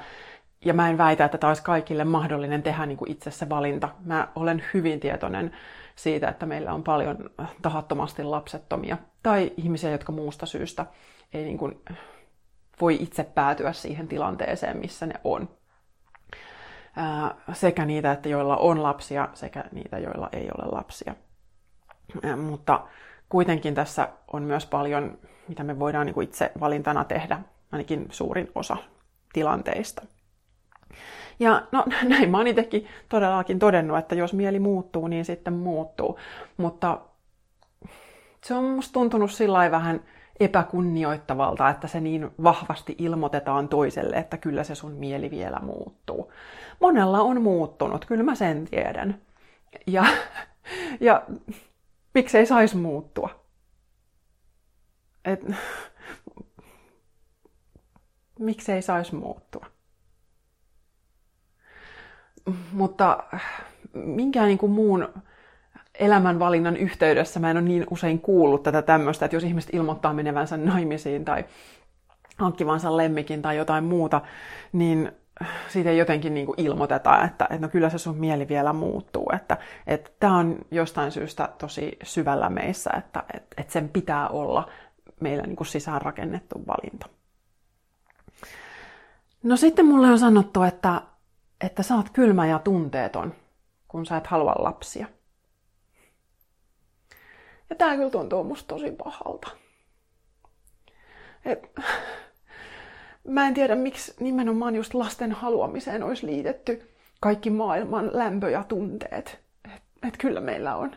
[0.64, 3.88] Ja mä en väitä, että tämä olisi kaikille mahdollinen tehdä niin kuin itse se valinta.
[4.04, 5.52] Mä olen hyvin tietoinen
[5.96, 7.30] siitä, että meillä on paljon
[7.62, 10.86] tahattomasti lapsettomia tai ihmisiä, jotka muusta syystä
[11.32, 11.80] ei niin kuin
[12.80, 15.48] voi itse päätyä siihen tilanteeseen, missä ne on.
[17.52, 21.14] sekä niitä, että joilla on lapsia, sekä niitä, joilla ei ole lapsia.
[22.36, 22.80] mutta
[23.28, 27.40] kuitenkin tässä on myös paljon, mitä me voidaan niin itse valintana tehdä,
[27.72, 28.76] ainakin suurin osa
[29.32, 30.02] tilanteista.
[31.40, 36.18] Ja no näin mä oon itsekin todellakin todennut, että jos mieli muuttuu, niin sitten muuttuu.
[36.56, 37.00] Mutta
[38.44, 40.00] se on musta tuntunut sillä vähän
[40.40, 46.32] epäkunnioittavalta, että se niin vahvasti ilmoitetaan toiselle, että kyllä se sun mieli vielä muuttuu.
[46.80, 49.20] Monella on muuttunut, kyllä mä sen tiedän.
[49.86, 50.04] Ja,
[51.00, 51.22] ja
[52.16, 53.44] miksei saisi muuttua.
[55.24, 55.46] Et,
[58.38, 59.66] miksei saisi muuttua.
[62.72, 63.24] Mutta
[63.92, 65.09] minkään niin kuin muun
[65.94, 70.57] elämänvalinnan yhteydessä mä en ole niin usein kuullut tätä tämmöistä, että jos ihmiset ilmoittaa menevänsä
[70.57, 71.44] naimisiin tai
[72.38, 74.20] hankkivansa lemmikin tai jotain muuta,
[74.72, 75.12] niin
[75.68, 79.31] siitä jotenkin niin kuin ilmoiteta, että, että no kyllä se sun mieli vielä muuttuu.
[79.35, 84.68] Että, että tämä on jostain syystä tosi syvällä meissä, että, että, että sen pitää olla
[85.20, 87.07] meillä niin kuin sisäänrakennettu valinta.
[89.42, 91.03] No sitten mulle on sanottu, että,
[91.61, 93.35] että sä oot kylmä ja tunteeton,
[93.88, 95.07] kun sä et halua lapsia.
[97.70, 99.49] Ja tää kyllä tuntuu musta tosi pahalta.
[101.44, 101.70] Et,
[103.26, 109.38] mä en tiedä, miksi nimenomaan just lasten haluamiseen olisi liitetty kaikki maailman lämpö ja tunteet.
[109.64, 110.96] Et, et kyllä meillä on,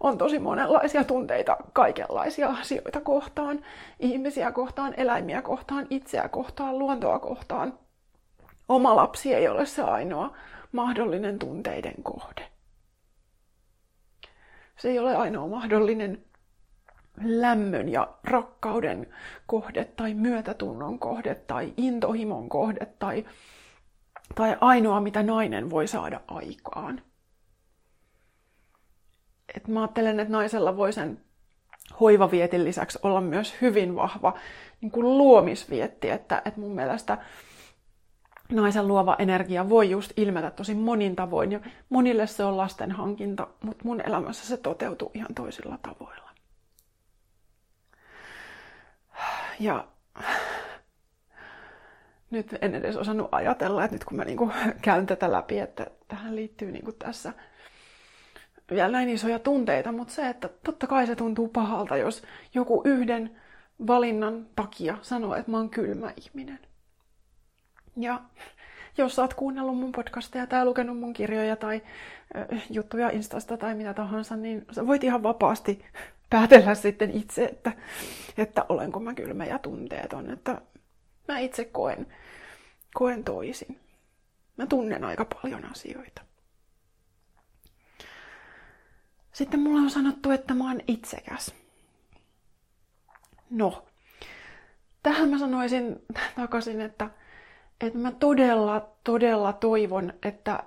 [0.00, 3.64] on tosi monenlaisia tunteita kaikenlaisia asioita kohtaan.
[4.00, 7.78] Ihmisiä kohtaan, eläimiä kohtaan, itseä kohtaan, luontoa kohtaan.
[8.68, 10.36] Oma lapsi ei ole se ainoa
[10.72, 12.42] mahdollinen tunteiden kohde.
[14.76, 16.24] Se ei ole ainoa mahdollinen
[17.24, 19.06] lämmön ja rakkauden
[19.46, 23.24] kohde tai myötätunnon kohde tai intohimon kohde tai,
[24.34, 27.02] tai ainoa, mitä nainen voi saada aikaan.
[29.56, 31.20] Et mä ajattelen, että naisella voi sen
[32.00, 34.34] hoivavietin lisäksi olla myös hyvin vahva
[34.80, 37.18] niin kuin luomisvietti, että, että mun mielestä
[38.52, 43.46] naisen luova energia voi just ilmetä tosi monin tavoin ja monille se on lasten hankinta,
[43.62, 46.33] mutta mun elämässä se toteutuu ihan toisilla tavoilla.
[49.60, 49.88] Ja
[52.30, 54.50] nyt en edes osannut ajatella, että nyt kun mä niinku
[54.82, 57.32] käyn tätä läpi, että tähän liittyy niinku tässä
[58.70, 62.22] vielä näin isoja tunteita, mutta se, että totta kai se tuntuu pahalta, jos
[62.54, 63.36] joku yhden
[63.86, 66.58] valinnan takia sanoo, että mä oon kylmä ihminen.
[67.96, 68.20] Ja
[68.98, 71.82] jos sä oot kuunnellut mun podcasteja tai lukenut mun kirjoja tai
[72.70, 75.84] juttuja Instasta tai mitä tahansa, niin sä voit ihan vapaasti
[76.30, 77.72] päätellä sitten itse, että,
[78.38, 80.30] että olenko mä kylmä ja tunteeton.
[80.30, 80.62] Että
[81.28, 82.06] mä itse koen,
[82.94, 83.80] koen toisin.
[84.56, 86.22] Mä tunnen aika paljon asioita.
[89.32, 91.54] Sitten mulla on sanottu, että mä oon itsekäs.
[93.50, 93.86] No,
[95.02, 96.02] tähän mä sanoisin
[96.36, 97.10] takaisin, että,
[97.80, 100.64] että mä todella, todella toivon, että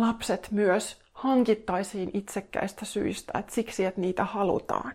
[0.00, 4.92] lapset myös hankittaisiin itsekkäistä syistä, että siksi, että niitä halutaan.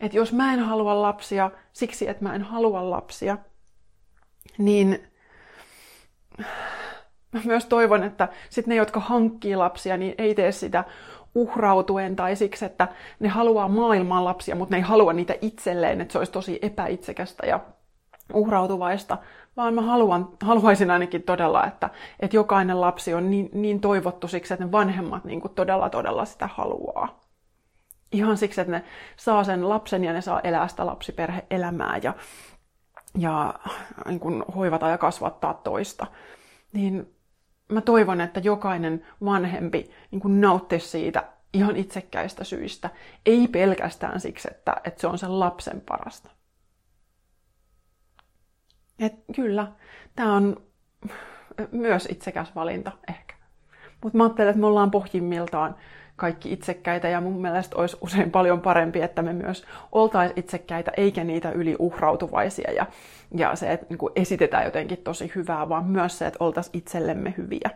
[0.00, 3.38] Että jos mä en halua lapsia siksi, että mä en halua lapsia,
[4.58, 5.08] niin
[7.32, 10.84] mä myös toivon, että sit ne, jotka hankkii lapsia, niin ei tee sitä
[11.34, 12.88] uhrautuen tai siksi, että
[13.20, 17.46] ne haluaa maailmaan lapsia, mutta ne ei halua niitä itselleen, että se olisi tosi epäitsekästä
[17.46, 17.60] ja
[18.34, 19.18] uhrautuvaista,
[19.56, 21.90] vaan mä haluan, haluaisin ainakin todella, että,
[22.20, 26.24] että jokainen lapsi on niin, niin toivottu siksi, että ne vanhemmat niin kuin todella todella
[26.24, 27.20] sitä haluaa.
[28.12, 28.84] Ihan siksi, että ne
[29.16, 32.14] saa sen lapsen ja ne saa elää sitä lapsiperhe-elämää ja,
[33.18, 33.54] ja
[34.06, 36.06] niin kuin hoivata ja kasvattaa toista.
[36.72, 37.14] Niin
[37.68, 42.90] mä toivon, että jokainen vanhempi niin kuin nauttisi siitä ihan itsekkäistä syistä,
[43.26, 46.30] ei pelkästään siksi, että, että se on sen lapsen parasta.
[48.98, 49.66] Et kyllä,
[50.16, 50.56] tämä on
[51.72, 53.34] myös itsekäs valinta ehkä.
[54.02, 55.76] Mutta mä ajattelen, että me ollaan pohjimmiltaan
[56.16, 61.24] kaikki itsekkäitä ja mun mielestä olisi usein paljon parempi, että me myös oltaisiin itsekkäitä eikä
[61.24, 62.86] niitä yli uhrautuvaisia ja,
[63.34, 67.70] ja se, että niin esitetään jotenkin tosi hyvää, vaan myös se, että oltaisiin itsellemme hyviä.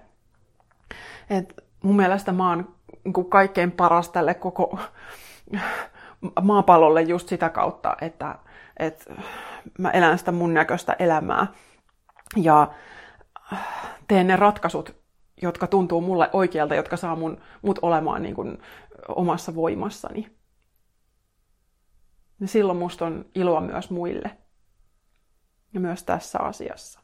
[1.31, 4.79] Et mun mielestä mä oon niin kaikkein paras tälle koko
[6.43, 8.39] maapallolle just sitä kautta, että,
[8.81, 9.15] että
[9.79, 11.47] mä elän sitä mun näköistä elämää
[12.37, 12.75] ja
[14.09, 14.97] teen ne ratkaisut,
[15.43, 18.59] jotka tuntuu mulle oikealta, jotka saa mun, mut olemaan niin kuin
[19.09, 20.37] omassa voimassani.
[22.41, 24.37] Ja silloin musta on iloa myös muille.
[25.75, 27.01] Ja myös tässä asiassa.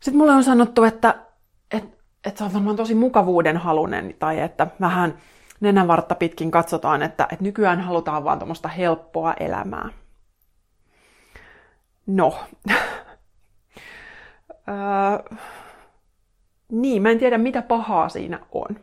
[0.00, 1.24] Sitten mulle on sanottu, että,
[1.70, 5.18] että, että sä oot varmaan tosi mukavuuden halunen, tai että vähän
[5.60, 9.88] nenänvartta pitkin katsotaan, että, että nykyään halutaan vaan tuommoista helppoa elämää.
[12.06, 12.38] No,
[14.68, 15.36] öö,
[16.72, 18.76] niin, mä en tiedä mitä pahaa siinä on.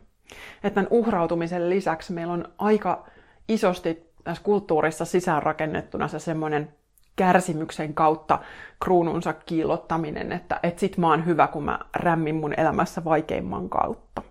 [0.64, 3.06] Että tämän uhrautumisen lisäksi meillä on aika
[3.48, 6.74] isosti tässä kulttuurissa sisäänrakennettuna se semmoinen
[7.16, 8.38] kärsimyksen kautta
[8.84, 14.22] kruununsa kiillottaminen, että et sit mä oon hyvä, kun mä rämmin mun elämässä vaikeimman kautta.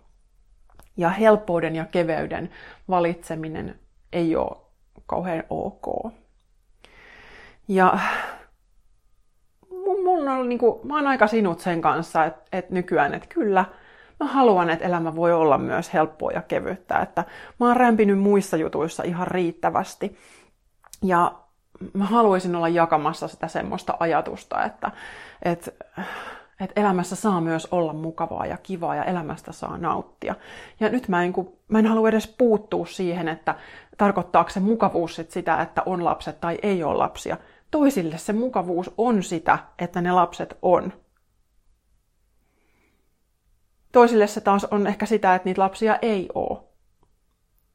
[0.97, 2.49] Ja helppouden ja keveyden
[2.89, 3.79] valitseminen
[4.13, 4.57] ei ole
[5.05, 6.13] kauhean ok.
[7.67, 7.99] Ja
[10.03, 13.65] mun on, niin kuin, mä oon aika sinut sen kanssa, että, että nykyään, että kyllä,
[14.19, 16.99] mä haluan, että elämä voi olla myös helppoa ja kevyttä.
[16.99, 17.23] Että
[17.59, 20.17] mä oon rämpinyt muissa jutuissa ihan riittävästi.
[21.03, 21.31] Ja
[21.93, 24.91] mä haluaisin olla jakamassa sitä semmoista ajatusta, että,
[25.41, 25.71] että,
[26.59, 30.35] että elämässä saa myös olla mukavaa ja kivaa ja elämästä saa nauttia.
[30.79, 33.55] Ja nyt mä en, kun, mä en halua edes puuttua siihen, että
[33.97, 37.37] tarkoittaako se mukavuus sit sitä, että on lapset tai ei ole lapsia.
[37.71, 40.93] Toisille se mukavuus on sitä, että ne lapset on.
[43.91, 46.59] Toisille se taas on ehkä sitä, että niitä lapsia ei ole.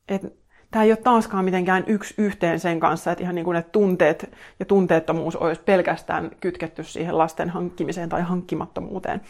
[0.08, 0.37] Et
[0.70, 4.36] tämä ei ole taaskaan mitenkään yksi yhteen sen kanssa, että ihan niin kuin ne tunteet
[4.58, 9.20] ja tunteettomuus olisi pelkästään kytketty siihen lasten hankkimiseen tai hankkimattomuuteen.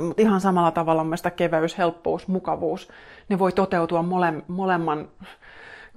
[0.00, 2.88] Mutta ihan samalla tavalla mielestäni keveys, helppous, mukavuus,
[3.28, 5.08] ne voi toteutua mole, molemman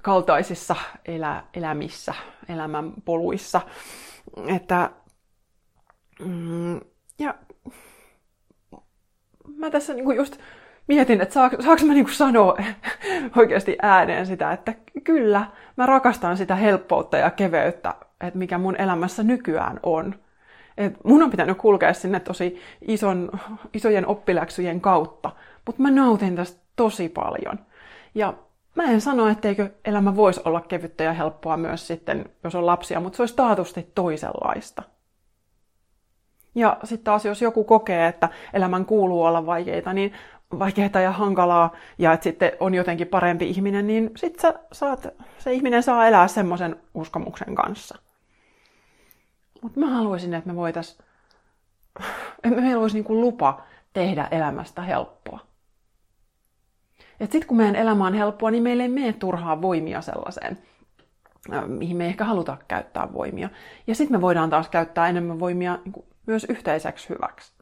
[0.02, 2.14] kaltaisissa elä, elämissä,
[2.48, 3.60] elämän poluissa.
[4.46, 4.90] Että,
[6.20, 6.80] mm,
[7.18, 7.34] ja
[9.56, 10.38] mä tässä niinku just
[10.86, 12.56] mietin, että saako, saako mä niinku sanoa
[13.36, 19.22] oikeasti ääneen sitä, että kyllä, mä rakastan sitä helppoutta ja keveyttä, että mikä mun elämässä
[19.22, 20.14] nykyään on.
[20.78, 23.30] Et mun on pitänyt kulkea sinne tosi ison,
[23.74, 25.30] isojen oppiläksyjen kautta,
[25.66, 27.58] mutta mä nautin tästä tosi paljon.
[28.14, 28.34] Ja
[28.74, 33.00] mä en sano, etteikö elämä voisi olla kevyttä ja helppoa myös sitten, jos on lapsia,
[33.00, 34.82] mutta se olisi taatusti toisenlaista.
[36.54, 40.12] Ja sitten taas, jos joku kokee, että elämän kuuluu olla vaikeita, niin
[40.58, 45.06] vaikeaa ja hankalaa, ja että sitten on jotenkin parempi ihminen, niin sitten saat,
[45.38, 47.98] se ihminen saa elää semmoisen uskomuksen kanssa.
[49.62, 50.98] Mutta mä haluaisin, että me voitais,
[52.44, 55.40] että meillä olisi niinku lupa tehdä elämästä helppoa.
[57.20, 60.58] Et sitten kun meidän elämä on helppoa, niin meille ei mene turhaa voimia sellaiseen,
[61.66, 63.48] mihin me ei ehkä haluta käyttää voimia.
[63.86, 67.53] Ja sitten me voidaan taas käyttää enemmän voimia niin myös yhteiseksi hyväksi.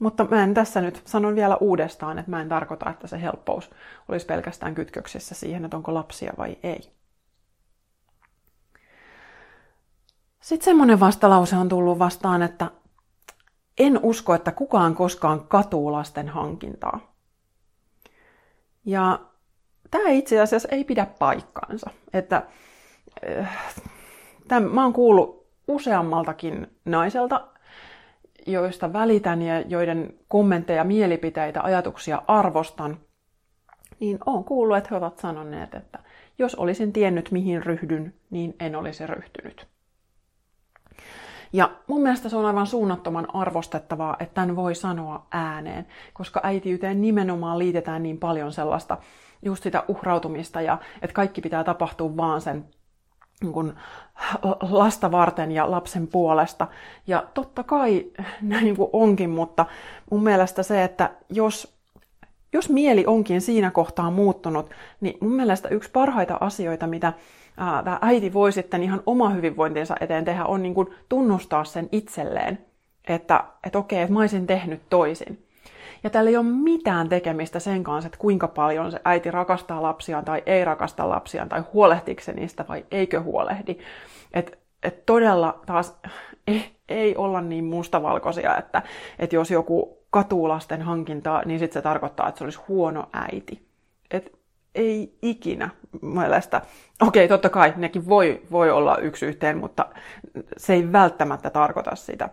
[0.00, 3.70] Mutta mä en tässä nyt sanon vielä uudestaan, että mä en tarkoita, että se helppous
[4.08, 6.92] olisi pelkästään kytköksessä siihen, että onko lapsia vai ei.
[10.40, 12.70] Sitten semmoinen vastalause on tullut vastaan, että
[13.78, 17.14] en usko, että kukaan koskaan katuu lasten hankintaa.
[18.84, 19.20] Ja
[19.90, 21.90] tämä itse asiassa ei pidä paikkaansa.
[22.12, 22.42] Että,
[23.28, 23.74] äh,
[24.48, 27.48] tämän, mä oon kuullut useammaltakin naiselta,
[28.46, 32.98] joista välitän ja joiden kommentteja, mielipiteitä, ajatuksia arvostan,
[34.00, 35.98] niin on kuullut, että he ovat sanoneet, että
[36.38, 39.66] jos olisin tiennyt, mihin ryhdyn, niin en olisi ryhtynyt.
[41.52, 47.00] Ja mun mielestä se on aivan suunnattoman arvostettavaa, että tämän voi sanoa ääneen, koska äitiyteen
[47.00, 48.98] nimenomaan liitetään niin paljon sellaista
[49.42, 52.64] just sitä uhrautumista ja että kaikki pitää tapahtua vaan sen
[53.40, 53.72] niin kuin
[54.70, 56.66] lasta varten ja lapsen puolesta.
[57.06, 58.06] Ja totta kai
[58.42, 59.66] näin niin kuin onkin, mutta
[60.10, 61.74] mun mielestä se, että jos,
[62.52, 64.70] jos mieli onkin siinä kohtaa muuttunut,
[65.00, 67.12] niin mun mielestä yksi parhaita asioita, mitä
[67.56, 71.88] ää, tämä äiti voi sitten ihan oma hyvinvointinsa eteen tehdä, on niin kuin tunnustaa sen
[71.92, 72.58] itselleen,
[73.08, 75.49] että, että okei, että mä olisin tehnyt toisin.
[76.04, 80.24] Ja tällä ei ole mitään tekemistä sen kanssa, että kuinka paljon se äiti rakastaa lapsiaan
[80.24, 83.78] tai ei rakasta lapsiaan, tai huolehtiiko se niistä vai eikö huolehdi.
[84.34, 85.96] Että et todella taas
[86.46, 88.82] ei, ei olla niin mustavalkoisia, että,
[89.18, 93.66] että jos joku katuu lasten hankintaa, niin sitten se tarkoittaa, että se olisi huono äiti.
[94.10, 94.40] Et
[94.74, 95.70] ei ikinä
[96.02, 96.62] mielestä.
[97.06, 99.86] Okei, totta kai nekin voi, voi olla yksi yhteen, mutta
[100.56, 102.28] se ei välttämättä tarkoita sitä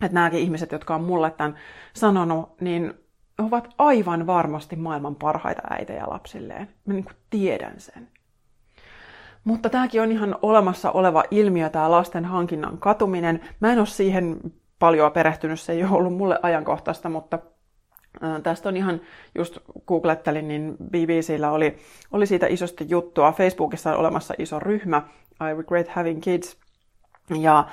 [0.00, 1.54] että nämäkin ihmiset, jotka on mulle tämän
[1.92, 2.94] sanonut, niin
[3.38, 6.68] ovat aivan varmasti maailman parhaita äitejä lapsilleen.
[6.86, 8.08] Mä niin kuin tiedän sen.
[9.44, 13.40] Mutta tämäkin on ihan olemassa oleva ilmiö, tämä lasten hankinnan katuminen.
[13.60, 14.40] Mä en ole siihen
[14.78, 17.38] paljon perehtynyt, se ei ole ollut mulle ajankohtaista, mutta
[18.42, 19.00] Tästä on ihan,
[19.34, 21.76] just googlettelin, niin BBCllä oli,
[22.12, 23.32] oli siitä isosti juttua.
[23.32, 25.02] Facebookissa on olemassa iso ryhmä,
[25.40, 26.56] I Regret Having Kids.
[27.40, 27.64] Ja,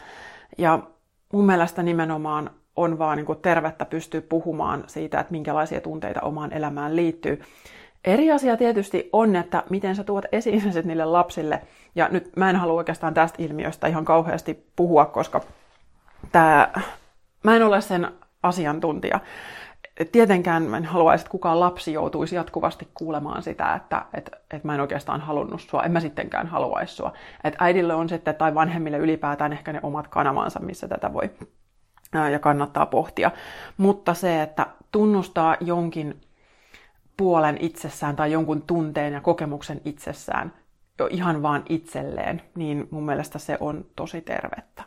[0.57, 0.79] ja
[1.33, 6.95] mun mielestä nimenomaan on vaan niin tervettä pystyä puhumaan siitä, että minkälaisia tunteita omaan elämään
[6.95, 7.41] liittyy.
[8.05, 11.61] Eri asia tietysti on, että miten sä tuot esiin niille lapsille.
[11.95, 15.41] Ja nyt mä en halua oikeastaan tästä ilmiöstä ihan kauheasti puhua, koska
[16.31, 16.81] tää,
[17.43, 18.07] mä en ole sen
[18.43, 19.19] asiantuntija.
[20.11, 24.75] Tietenkään mä en haluaisi, että kukaan lapsi joutuisi jatkuvasti kuulemaan sitä, että et, et mä
[24.75, 27.13] en oikeastaan halunnut sua, en mä sittenkään haluaisi sua.
[27.43, 31.29] Että äidille on sitten, tai vanhemmille ylipäätään ehkä ne omat kanavansa, missä tätä voi
[32.31, 33.31] ja kannattaa pohtia.
[33.77, 36.21] Mutta se, että tunnustaa jonkin
[37.17, 40.53] puolen itsessään tai jonkun tunteen ja kokemuksen itsessään
[40.99, 44.83] jo ihan vaan itselleen, niin mun mielestä se on tosi tervettä.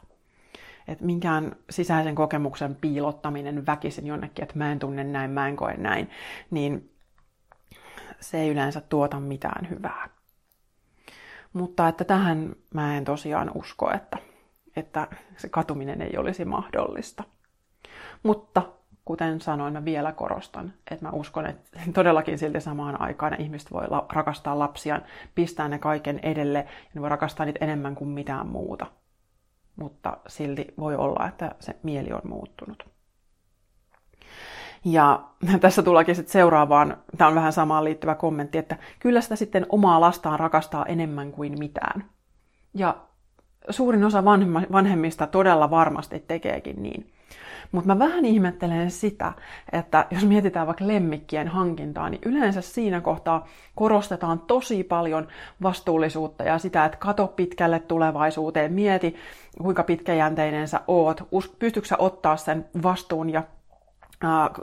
[0.88, 5.74] Että minkään sisäisen kokemuksen piilottaminen väkisin jonnekin, että mä en tunne näin, mä en koe
[5.76, 6.10] näin,
[6.50, 6.90] niin
[8.20, 10.08] se ei yleensä tuota mitään hyvää.
[11.52, 14.18] Mutta että tähän mä en tosiaan usko, että,
[14.76, 17.24] että se katuminen ei olisi mahdollista.
[18.22, 18.62] Mutta
[19.04, 23.72] kuten sanoin, mä vielä korostan, että mä uskon, että todellakin silti samaan aikaan ne ihmiset
[23.72, 25.02] voi rakastaa lapsiaan,
[25.34, 28.86] pistää ne kaiken edelle ja ne voi rakastaa niitä enemmän kuin mitään muuta.
[29.76, 32.88] Mutta silti voi olla, että se mieli on muuttunut.
[34.84, 35.24] Ja
[35.60, 40.00] tässä tullakin sitten seuraavaan, tämä on vähän samaan liittyvä kommentti, että kyllä sitä sitten omaa
[40.00, 42.04] lastaan rakastaa enemmän kuin mitään.
[42.74, 42.96] Ja
[43.70, 44.24] suurin osa
[44.72, 47.12] vanhemmista todella varmasti tekeekin niin.
[47.72, 49.32] Mutta mä vähän ihmettelen sitä,
[49.72, 55.28] että jos mietitään vaikka lemmikkien hankintaa, niin yleensä siinä kohtaa korostetaan tosi paljon
[55.62, 59.16] vastuullisuutta ja sitä, että kato pitkälle tulevaisuuteen, mieti
[59.62, 63.42] kuinka pitkäjänteinen sä oot, pystytkö sä ottaa sen vastuun ja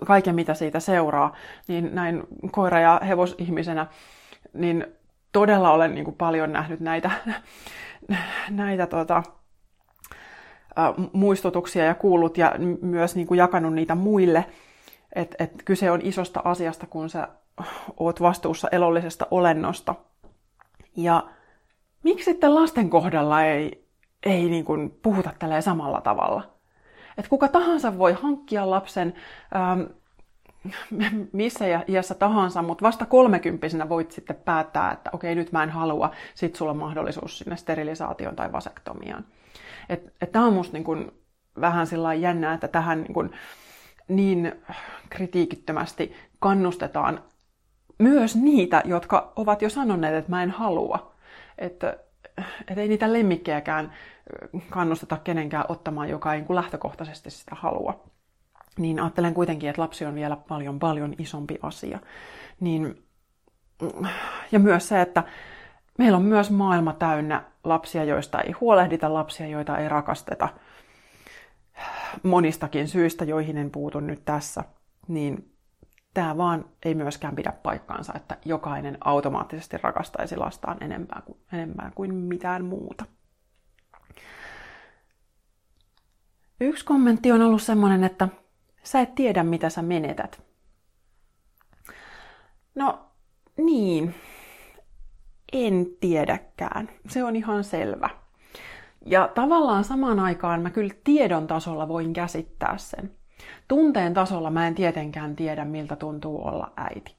[0.06, 1.36] kaiken mitä siitä seuraa,
[1.68, 3.88] niin näin koira- ja hevosihmisenä,
[4.54, 4.86] niin
[5.32, 7.12] todella olen niin kuin paljon nähnyt näitä,
[8.50, 9.24] näitä tota,
[11.14, 14.46] muistutuksia ja kuullut ja myös niin kuin jakanut niitä muille.
[15.16, 17.28] Että et kyse on isosta asiasta, kun sä
[18.00, 19.96] oot vastuussa elollisesta olennosta.
[20.98, 21.24] Ja
[22.04, 23.88] miksi sitten lasten kohdalla ei,
[24.26, 26.44] ei niin kuin puhuta tällä samalla tavalla?
[27.18, 29.14] Että kuka tahansa voi hankkia lapsen
[29.56, 29.82] ähm,
[31.32, 36.12] missä iässä tahansa, mutta vasta kolmekymppisenä voit sitten päättää, että okei, nyt mä en halua,
[36.36, 39.26] sit sulla on mahdollisuus sinne sterilisaation tai vasektomiaan.
[39.90, 41.12] Että et tämä on musta niin kun
[41.62, 43.32] vähän sillä jännää, että tähän niin, kun
[44.08, 44.52] niin
[45.10, 47.24] kritiikittömästi kannustetaan
[48.00, 51.14] myös niitä, jotka ovat jo sanoneet, että mä en halua.
[51.58, 51.98] Että
[52.68, 53.94] et ei niitä lemmikkejäkään
[54.70, 58.04] kannusteta kenenkään ottamaan, joka ei niin lähtökohtaisesti sitä halua.
[58.78, 62.00] Niin ajattelen kuitenkin, että lapsi on vielä paljon paljon isompi asia.
[62.60, 63.04] Niin,
[64.52, 65.24] ja myös se, että
[65.98, 70.50] meillä on myös maailma täynnä lapsia, joista ei huolehdita, lapsia, joita ei rakasteta
[72.24, 74.64] monistakin syistä, joihin en puutu nyt tässä,
[75.08, 75.54] niin
[76.14, 82.16] tämä vaan ei myöskään pidä paikkaansa, että jokainen automaattisesti rakastaisi lastaan enempää kuin, enempää kuin
[82.16, 83.06] mitään muuta.
[86.62, 88.28] Yksi kommentti on ollut semmoinen, että
[88.84, 90.42] sä et tiedä, mitä sä menetät.
[92.76, 93.06] No
[93.58, 94.16] niin,
[95.54, 96.90] en tiedäkään.
[97.10, 98.10] Se on ihan selvä.
[99.06, 103.12] Ja tavallaan samaan aikaan mä kyllä tiedon tasolla voin käsittää sen.
[103.68, 107.16] Tunteen tasolla mä en tietenkään tiedä, miltä tuntuu olla äiti.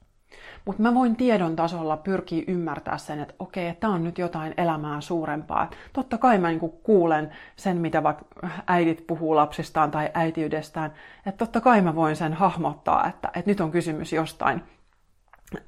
[0.65, 5.01] Mutta mä voin tiedon tasolla pyrkiä ymmärtää sen, että okei, tämä on nyt jotain elämää
[5.01, 5.69] suurempaa.
[5.93, 8.25] Totta kai mä niinku kuulen sen, mitä vaikka
[8.67, 10.93] äidit puhuu lapsistaan tai äitiydestään.
[11.25, 14.61] Että totta kai mä voin sen hahmottaa, että, että nyt on kysymys jostain,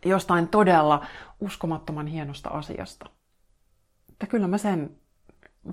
[0.05, 1.05] jostain todella
[1.39, 3.09] uskomattoman hienosta asiasta.
[4.11, 4.97] Että kyllä mä sen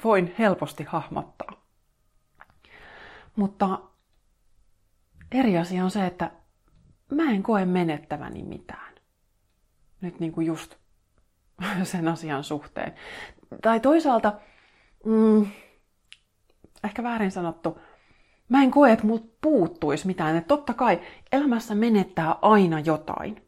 [0.04, 1.52] voin helposti hahmottaa.
[3.36, 3.78] Mutta
[5.32, 6.30] eri asia on se, että
[7.10, 8.94] mä en koe menettäväni mitään.
[10.00, 10.74] Nyt niin kuin just
[11.82, 12.94] sen asian suhteen.
[13.62, 14.32] Tai toisaalta,
[15.04, 15.46] mm,
[16.84, 17.78] ehkä väärin sanottu,
[18.48, 20.36] mä en koe, että mut puuttuisi mitään.
[20.36, 21.00] Että totta kai
[21.32, 23.43] elämässä menettää aina jotain.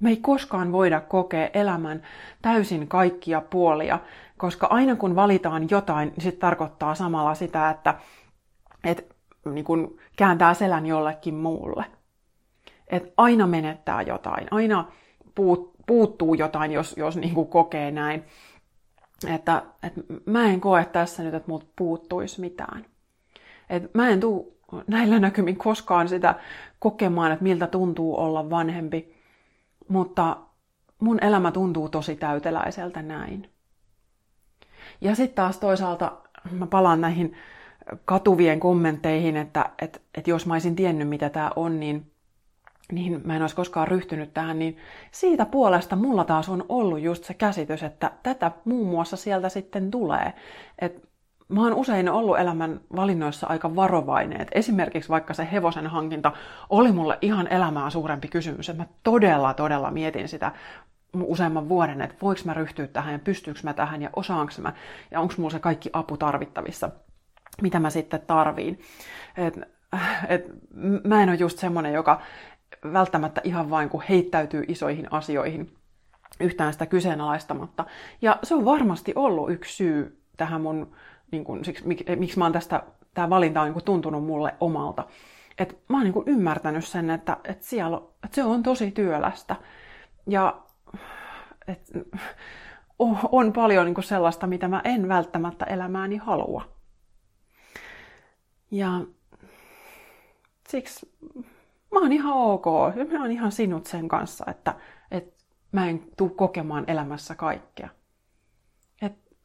[0.00, 2.02] Me ei koskaan voida kokea elämän
[2.42, 3.98] täysin kaikkia puolia,
[4.36, 7.94] koska aina kun valitaan jotain, niin se tarkoittaa samalla sitä, että,
[8.84, 9.14] että
[9.52, 11.84] niin kun kääntää selän jollekin muulle.
[12.88, 14.84] Et aina menettää jotain, aina
[15.34, 18.24] puut, puuttuu jotain, jos, jos niin kuin kokee näin.
[19.34, 22.86] Että, että mä en koe tässä nyt, että multa puuttuisi mitään.
[23.70, 26.34] Et mä en tuu näillä näkymin koskaan sitä
[26.78, 29.13] kokemaan, että miltä tuntuu olla vanhempi,
[29.88, 30.36] mutta
[31.00, 33.50] mun elämä tuntuu tosi täyteläiseltä näin.
[35.00, 36.12] Ja sitten taas toisaalta
[36.50, 37.34] mä palaan näihin
[38.04, 42.10] katuvien kommentteihin, että, että, että jos mä olisin tiennyt, mitä tämä on, niin,
[42.92, 44.76] niin mä en olisi koskaan ryhtynyt tähän, niin
[45.10, 49.90] siitä puolesta mulla taas on ollut just se käsitys, että tätä muun muassa sieltä sitten
[49.90, 50.32] tulee.
[50.78, 51.08] Et
[51.48, 54.40] mä oon usein ollut elämän valinnoissa aika varovainen.
[54.40, 56.32] Et esimerkiksi vaikka se hevosen hankinta
[56.70, 58.68] oli mulle ihan elämää suurempi kysymys.
[58.68, 60.52] Että mä todella, todella mietin sitä
[61.22, 64.72] useamman vuoden, että voiko mä ryhtyä tähän ja pystyykö mä tähän ja osaanko mä
[65.10, 66.90] ja onko mulla se kaikki apu tarvittavissa
[67.62, 68.80] mitä mä sitten tarviin.
[69.36, 69.60] Et,
[70.28, 70.44] et,
[71.04, 72.20] mä en ole just semmoinen, joka
[72.92, 75.76] välttämättä ihan vain kun heittäytyy isoihin asioihin
[76.40, 77.84] yhtään sitä kyseenalaistamatta.
[78.22, 80.96] Ja se on varmasti ollut yksi syy tähän mun,
[81.30, 82.82] niin kun, siksi, mik, miksi mä oon tästä,
[83.14, 85.06] tämä valinta on niin tuntunut mulle omalta.
[85.58, 89.56] Et mä oon niin ymmärtänyt sen, että, että, siellä, että se on tosi työlästä.
[90.26, 90.62] Ja
[91.68, 91.90] et,
[93.32, 96.64] on paljon niin sellaista, mitä mä en välttämättä elämääni halua.
[98.70, 99.00] Ja
[100.68, 101.16] siksi
[101.92, 102.66] mä oon ihan ok.
[103.12, 104.74] Mä oon ihan sinut sen kanssa, että,
[105.10, 107.88] että mä en tuu kokemaan elämässä kaikkea.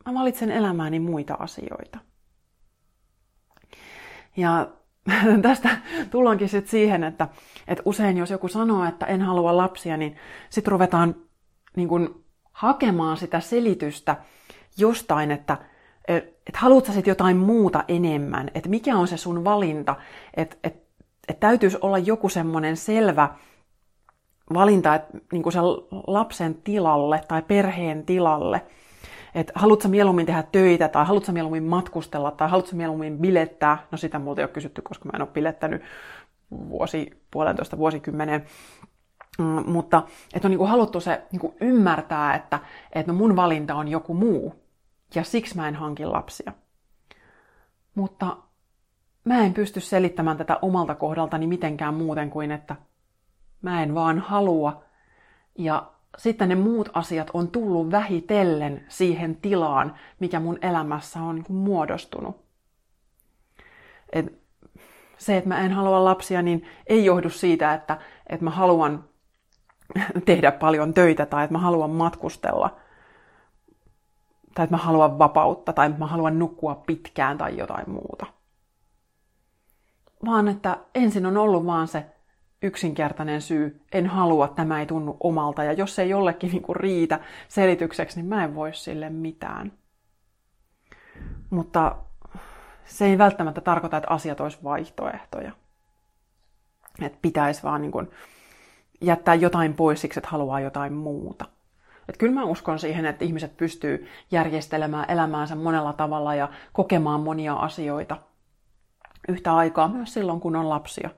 [0.05, 1.99] Mä valitsen elämääni muita asioita.
[4.37, 4.67] Ja
[5.41, 5.69] tästä
[6.11, 7.27] tullaankin sitten siihen, että,
[7.67, 10.15] että usein jos joku sanoo, että en halua lapsia, niin
[10.49, 11.15] sitten ruvetaan
[11.75, 14.15] niin kun, hakemaan sitä selitystä
[14.77, 15.57] jostain, että
[16.09, 19.95] että et haluat sä sitten jotain muuta enemmän, että mikä on se sun valinta,
[20.33, 20.83] että et,
[21.27, 23.29] et täytyisi olla joku semmoinen selvä
[24.53, 25.63] valinta, että niin sen
[26.07, 28.61] lapsen tilalle tai perheen tilalle,
[29.35, 33.87] että haluatko mieluummin tehdä töitä, tai haluatko mieluummin matkustella, tai haluatko mieluummin bilettää.
[33.91, 35.81] No sitä multa ei ole kysytty, koska mä en ole bilettänyt
[36.51, 38.45] vuosi, puolentoista vuosikymmeneen.
[39.39, 40.03] Mm, mutta
[40.33, 42.59] että on niin kuin haluttu se niin kuin ymmärtää, että,
[42.93, 44.55] että no mun valinta on joku muu
[45.15, 46.51] ja siksi mä en hanki lapsia.
[47.95, 48.37] Mutta
[49.23, 52.75] mä en pysty selittämään tätä omalta kohdaltani mitenkään muuten kuin, että
[53.61, 54.83] mä en vaan halua.
[55.57, 61.55] Ja sitten ne muut asiat on tullut vähitellen siihen tilaan, mikä mun elämässä on niin
[61.55, 62.45] muodostunut.
[64.13, 64.41] Et
[65.17, 67.97] se, että mä en halua lapsia, niin ei johdu siitä, että,
[68.27, 69.03] että mä haluan
[70.25, 72.75] tehdä paljon töitä tai että mä haluan matkustella–
[74.59, 78.25] tai että mä haluan vapautta, tai mä haluan nukkua pitkään tai jotain muuta.
[80.25, 82.05] Vaan että ensin on ollut vaan se
[82.61, 87.19] yksinkertainen syy, en halua, tämä ei tunnu omalta, ja jos se ei jollekin niinku riitä
[87.47, 89.71] selitykseksi, niin mä en voi sille mitään.
[91.49, 91.95] Mutta
[92.85, 95.51] se ei välttämättä tarkoita, että asiat olisi vaihtoehtoja.
[97.01, 98.11] Että pitäisi vaan niin kuin
[99.01, 101.45] jättää jotain pois siksi, että haluaa jotain muuta.
[102.09, 107.53] Et kyllä mä uskon siihen, että ihmiset pystyy järjestelemään elämäänsä monella tavalla ja kokemaan monia
[107.53, 108.17] asioita
[109.27, 111.09] yhtä aikaa myös silloin, kun on lapsia.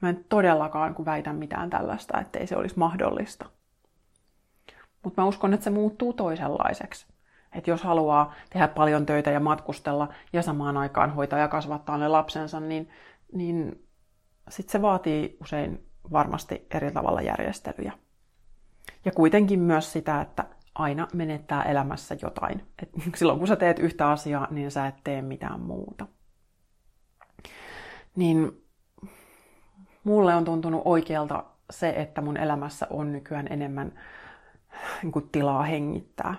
[0.00, 3.46] Mä en todellakaan kun väitä mitään tällaista, ettei se olisi mahdollista.
[5.04, 7.06] Mutta mä uskon, että se muuttuu toisenlaiseksi.
[7.52, 12.08] Että jos haluaa tehdä paljon töitä ja matkustella ja samaan aikaan hoitaa ja kasvattaa ne
[12.08, 12.90] lapsensa, niin,
[13.32, 13.86] niin
[14.48, 17.92] sitten se vaatii usein varmasti eri tavalla järjestelyjä.
[19.04, 20.44] Ja kuitenkin myös sitä, että
[20.74, 22.62] aina menettää elämässä jotain.
[22.82, 26.06] Et silloin kun sä teet yhtä asiaa, niin sä et tee mitään muuta.
[28.16, 28.67] Niin
[30.08, 33.92] mulle on tuntunut oikealta se, että mun elämässä on nykyään enemmän
[35.02, 36.34] niin kuin tilaa hengittää.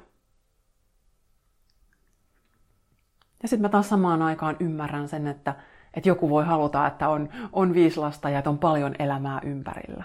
[3.41, 5.55] Ja sitten mä taas samaan aikaan ymmärrän sen, että,
[5.93, 10.03] että joku voi haluta, että on, on viisi lasta ja että on paljon elämää ympärillä.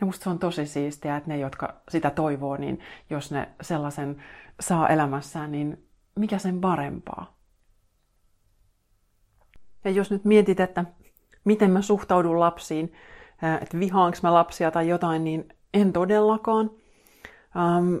[0.00, 2.80] Ja musta se on tosi siistiä, että ne, jotka sitä toivoo, niin
[3.10, 4.22] jos ne sellaisen
[4.60, 7.36] saa elämässään, niin mikä sen parempaa?
[9.84, 10.84] Ja jos nyt mietit, että
[11.44, 12.92] miten mä suhtaudun lapsiin,
[13.62, 16.70] että vihaanko mä lapsia tai jotain, niin en todellakaan.
[17.78, 18.00] Um,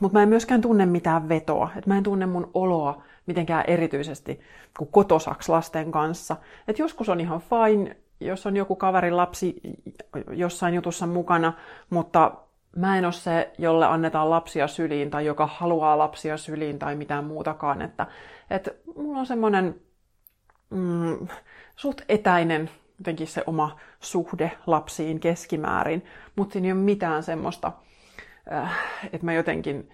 [0.00, 1.70] mutta mä en myöskään tunne mitään vetoa.
[1.76, 4.40] Et mä en tunne mun oloa mitenkään erityisesti
[4.78, 6.36] kuin kotosaks lasten kanssa.
[6.68, 9.60] Et joskus on ihan fine, jos on joku kaverin lapsi
[10.30, 11.52] jossain jutussa mukana,
[11.90, 12.32] mutta
[12.76, 17.24] mä en ole se, jolle annetaan lapsia syliin tai joka haluaa lapsia syliin tai mitään
[17.24, 17.82] muutakaan.
[17.82, 18.06] Että,
[18.50, 19.80] että mulla on semmoinen
[20.70, 21.28] mm,
[21.78, 26.04] suht etäinen jotenkin se oma suhde lapsiin keskimäärin,
[26.36, 27.72] mutta siinä ei ole mitään semmoista,
[28.52, 28.78] äh,
[29.12, 29.90] että mä jotenkin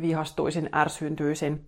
[0.00, 1.66] vihastuisin, ärsyntyisin.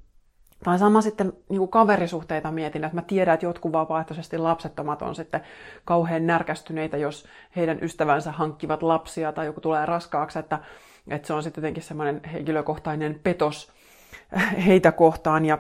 [0.65, 5.41] Tai sama sitten niin kaverisuhteita mietin, että mä tiedän, että jotkut vapaaehtoisesti lapsettomat on sitten
[5.85, 7.27] kauhean närkästyneitä, jos
[7.57, 10.59] heidän ystävänsä hankkivat lapsia tai joku tulee raskaaksi, että,
[11.09, 13.73] että se on sitten jotenkin semmoinen henkilökohtainen petos
[14.67, 15.45] heitä kohtaan.
[15.45, 15.59] Ja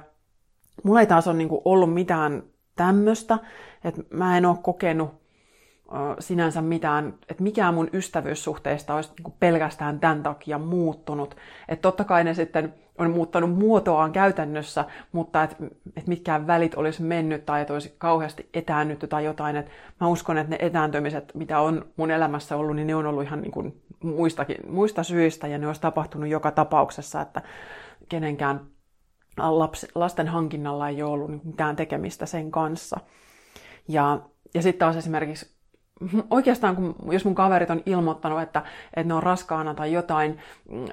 [0.85, 2.43] mulla ei taas ole niin ollut mitään
[2.77, 3.39] tämmöistä,
[3.85, 5.23] että mä en ole kokenut
[6.19, 11.37] sinänsä mitään, että mikään mun ystävyyssuhteista olisi niin pelkästään tämän takia muuttunut.
[11.69, 15.57] Että totta kai ne sitten on muuttanut muotoaan käytännössä, mutta että
[15.97, 19.57] et mitkään välit olisi mennyt tai että olisi kauheasti etäännytty tai jotain.
[19.57, 19.71] Et
[20.01, 23.41] mä uskon, että ne etääntymiset, mitä on mun elämässä ollut, niin ne on ollut ihan
[23.43, 27.43] niin kuin muistakin, muista syistä ja ne olisi tapahtunut joka tapauksessa, että
[28.09, 28.61] kenenkään
[29.39, 33.01] lapsi, lasten hankinnalla ei ole ollut mitään tekemistä sen kanssa.
[33.89, 34.21] Ja,
[34.55, 35.53] ja sitten taas esimerkiksi
[36.31, 38.63] oikeastaan, kun, jos mun kaverit on ilmoittanut, että,
[38.97, 40.39] että ne on raskaana tai jotain,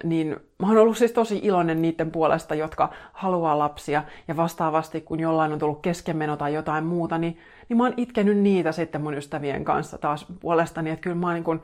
[0.04, 4.04] niin mä oon ollut siis tosi iloinen niiden puolesta, jotka haluaa lapsia.
[4.28, 7.38] Ja vastaavasti, kun jollain on tullut keskenmeno tai jotain muuta, niin,
[7.70, 10.90] niin mä oon itkenyt niitä sitten mun ystävien kanssa taas puolestani.
[10.90, 11.62] Että kyllä mä oon niin kun,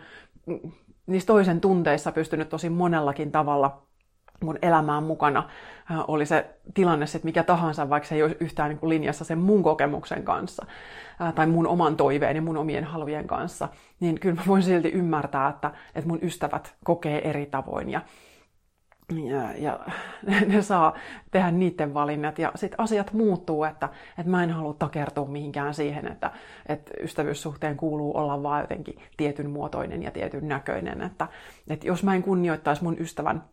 [1.08, 3.82] niissä toisen tunteissa pystynyt tosi monellakin tavalla
[4.44, 5.50] mun elämään mukana,
[5.92, 9.26] äh, oli se tilanne sitten mikä tahansa, vaikka se ei olisi yhtään niin kuin linjassa
[9.26, 10.66] sen mun kokemuksen kanssa
[11.22, 13.70] äh, tai mun oman toiveen ja mun omien halujen kanssa,
[14.00, 18.02] niin kyllä mä voin silti ymmärtää, että, että mun ystävät kokee eri tavoin ja,
[19.14, 19.80] ja, ja
[20.48, 20.94] ne saa
[21.32, 26.08] tehdä niiden valinnat ja sitten asiat muuttuu, että, että mä en halua takertua mihinkään siihen,
[26.08, 26.32] että,
[26.66, 31.28] että ystävyyssuhteen kuuluu olla vaan jotenkin tietyn muotoinen ja tietyn näköinen, että,
[31.70, 33.44] että jos mä en kunnioittaisi mun ystävän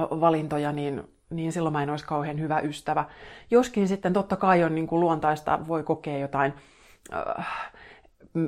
[0.00, 3.04] valintoja, niin, niin silloin mä en olisi kauhean hyvä ystävä.
[3.50, 6.52] Joskin sitten totta kai on niin kuin luontaista, voi kokea jotain
[7.12, 7.72] äh,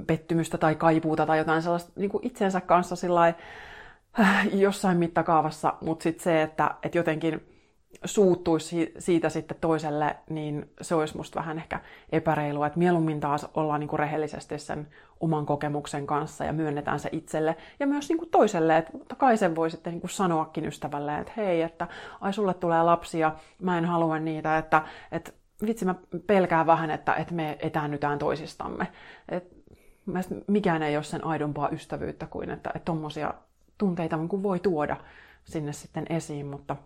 [0.07, 3.35] pettymystä tai kaipuuta tai jotain sellaista niin kuin itsensä kanssa sillai,
[4.21, 7.54] äh, jossain mittakaavassa, mutta sitten se, että, että jotenkin
[8.05, 11.81] suuttuisi siitä sitten toiselle, niin se olisi musta vähän ehkä
[12.13, 12.67] epäreilua.
[12.67, 14.89] Että mieluummin taas ollaan niin kuin rehellisesti sen
[15.21, 18.77] oman kokemuksen kanssa ja myönnetään se itselle ja myös niin kuin toiselle.
[18.77, 21.89] Että totta kai sen voi sitten kuin sanoakin ystävälle, että hei, että
[22.21, 24.83] ai sulle tulee lapsia, mä en halua niitä, että,
[25.13, 25.33] että
[25.67, 25.95] vitsi mä
[26.27, 28.87] pelkään vähän, että, että me etäännytään toisistamme.
[29.29, 29.55] Et
[30.47, 33.35] mikään ei ole sen aidompaa ystävyyttä kuin, että tuommoisia
[33.79, 34.97] tunteita niin kuin voi tuoda
[35.45, 36.77] sinne sitten esiin, mutta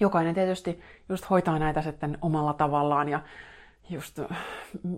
[0.00, 3.20] jokainen tietysti just hoitaa näitä sitten omalla tavallaan ja
[3.90, 4.20] just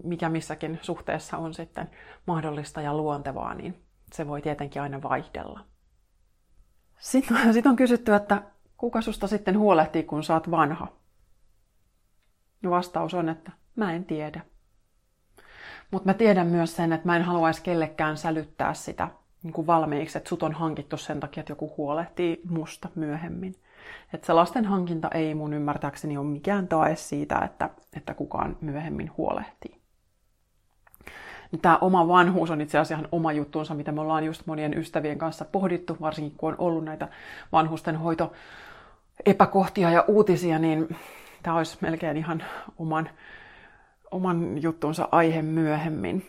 [0.04, 1.90] mikä missäkin suhteessa on sitten
[2.26, 3.82] mahdollista ja luontevaa, niin
[4.12, 5.60] se voi tietenkin aina vaihdella.
[6.98, 8.42] Sitten, sitten on kysytty, että
[8.76, 10.86] kuka susta sitten huolehtii, kun saat vanha?
[12.62, 14.40] Ja vastaus on, että mä en tiedä.
[15.90, 19.08] Mutta mä tiedän myös sen, että mä en haluaisi kellekään sälyttää sitä
[19.42, 23.54] niin kuin valmiiksi, että sut on hankittu sen takia, että joku huolehtii musta myöhemmin.
[24.14, 29.10] Että se lasten hankinta ei mun ymmärtääkseni ole mikään tae siitä, että, että kukaan myöhemmin
[29.16, 29.80] huolehtii.
[31.62, 35.18] Tämä oma vanhuus on itse asiassa ihan oma juttuunsa, mitä me ollaan just monien ystävien
[35.18, 37.08] kanssa pohdittu, varsinkin kun on ollut näitä
[37.52, 38.32] vanhusten hoito
[39.26, 40.96] epäkohtia ja uutisia, niin
[41.42, 42.42] tämä olisi melkein ihan
[42.78, 43.10] oman,
[44.10, 46.26] oman juttunsa aihe myöhemmin.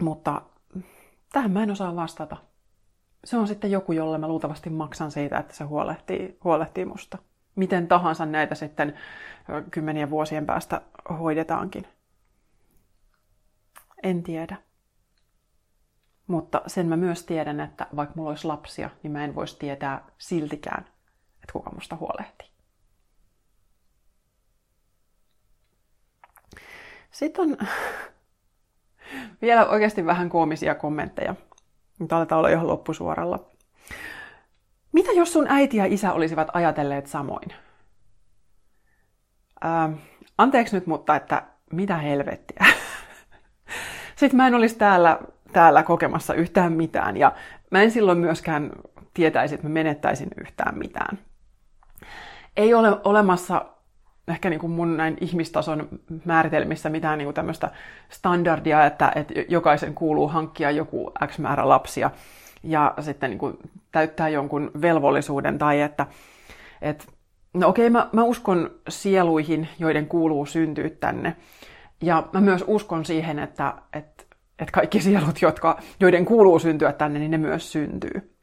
[0.00, 0.42] Mutta
[1.32, 2.36] tähän mä en osaa vastata.
[3.24, 7.18] Se on sitten joku, jolle mä luultavasti maksan siitä, että se huolehtii, huolehtii musta.
[7.54, 8.94] Miten tahansa näitä sitten
[9.70, 10.80] kymmenien vuosien päästä
[11.18, 11.86] hoidetaankin.
[14.02, 14.56] En tiedä.
[16.26, 20.04] Mutta sen mä myös tiedän, että vaikka mulla olisi lapsia, niin mä en voisi tietää
[20.18, 20.84] siltikään,
[21.34, 22.48] että kuka musta huolehtii.
[27.10, 27.56] Sitten on
[29.42, 31.34] vielä oikeasti vähän koomisia kommentteja.
[31.98, 33.50] Nyt aletaan olla ihan loppusuoralla.
[34.92, 37.48] Mitä jos sun äiti ja isä olisivat ajatelleet samoin?
[39.60, 39.90] Ää,
[40.38, 41.42] anteeksi nyt, mutta että
[41.72, 42.66] mitä helvettiä.
[44.16, 45.18] Sitten mä en olisi täällä,
[45.52, 47.32] täällä kokemassa yhtään mitään ja
[47.70, 48.70] mä en silloin myöskään
[49.14, 51.18] tietäisi, että mä menettäisin yhtään mitään.
[52.56, 53.64] Ei ole olemassa
[54.30, 55.88] ehkä niin kuin mun näin ihmistason
[56.24, 57.70] määritelmissä mitään niin kuin tämmöistä
[58.08, 62.10] standardia, että, että jokaisen kuuluu hankkia joku X määrä lapsia
[62.62, 63.58] ja sitten niin kuin
[63.92, 66.06] täyttää jonkun velvollisuuden tai että,
[66.82, 67.04] että
[67.54, 71.36] no okei, mä, mä uskon sieluihin, joiden kuuluu syntyä tänne.
[72.02, 74.24] Ja mä myös uskon siihen, että, että,
[74.58, 78.34] että kaikki sielut, jotka, joiden kuuluu syntyä tänne, niin ne myös syntyy.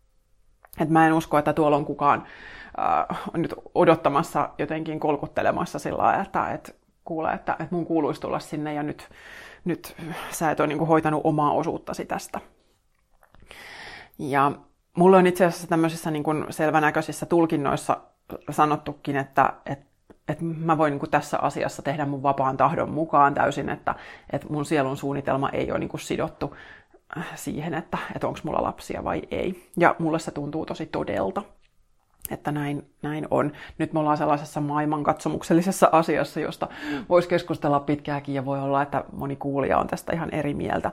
[0.80, 2.24] Et mä en usko, että tuolla on kukaan
[2.80, 6.72] äh, nyt odottamassa jotenkin kolkuttelemassa sillä lailla, että, että
[7.06, 9.10] kuulee, että, että mun kuuluisi tulla sinne ja nyt,
[9.66, 9.96] nyt
[10.32, 12.40] sä et ole niin kuin, hoitanut omaa osuuttasi tästä.
[14.20, 14.52] Ja
[14.98, 17.98] mulla on itse asiassa tämmöisissä niin kuin selvänäköisissä tulkinnoissa
[18.50, 19.86] sanottukin, että, että,
[20.28, 23.96] että mä voin niin kuin tässä asiassa tehdä mun vapaan tahdon mukaan täysin, että,
[24.34, 26.56] että mun sielun suunnitelma ei ole niin kuin sidottu
[27.36, 29.70] siihen, että, että onko mulla lapsia vai ei.
[29.78, 31.44] Ja mulle se tuntuu tosi todelta,
[32.30, 33.52] että näin, näin on.
[33.78, 36.68] Nyt me ollaan sellaisessa maailmankatsomuksellisessa asiassa, josta
[37.10, 40.92] voisi keskustella pitkääkin ja voi olla, että moni kuulija on tästä ihan eri mieltä.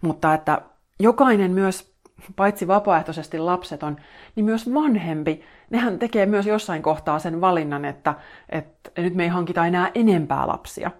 [0.00, 0.62] Mutta että
[1.00, 1.94] jokainen myös,
[2.36, 3.96] paitsi vapaaehtoisesti lapseton,
[4.36, 8.14] niin myös vanhempi, nehän tekee myös jossain kohtaa sen valinnan, että,
[8.48, 10.90] että nyt me ei hankita enää enempää lapsia.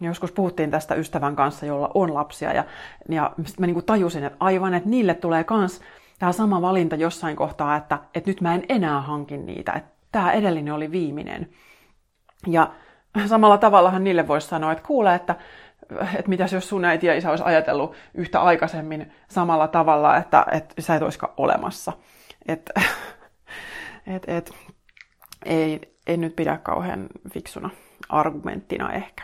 [0.00, 2.64] Joskus puhuttiin tästä ystävän kanssa, jolla on lapsia, ja,
[3.08, 5.80] ja mä niin tajusin, että aivan, että niille tulee kans
[6.18, 10.32] tämä sama valinta jossain kohtaa, että, että nyt mä en enää hankin niitä, että tämä
[10.32, 11.50] edellinen oli viimeinen.
[12.46, 12.72] Ja
[13.26, 15.36] samalla tavallahan niille voisi sanoa, että kuule, että,
[15.90, 20.82] että mitäs jos sun äiti ja isä olisi ajatellut yhtä aikaisemmin samalla tavalla, että, että
[20.82, 21.92] sä et olisikaan olemassa.
[22.48, 22.80] Että
[24.16, 24.52] et, et,
[25.44, 27.70] ei, ei nyt pidä kauhean fiksuna
[28.08, 29.22] argumenttina ehkä.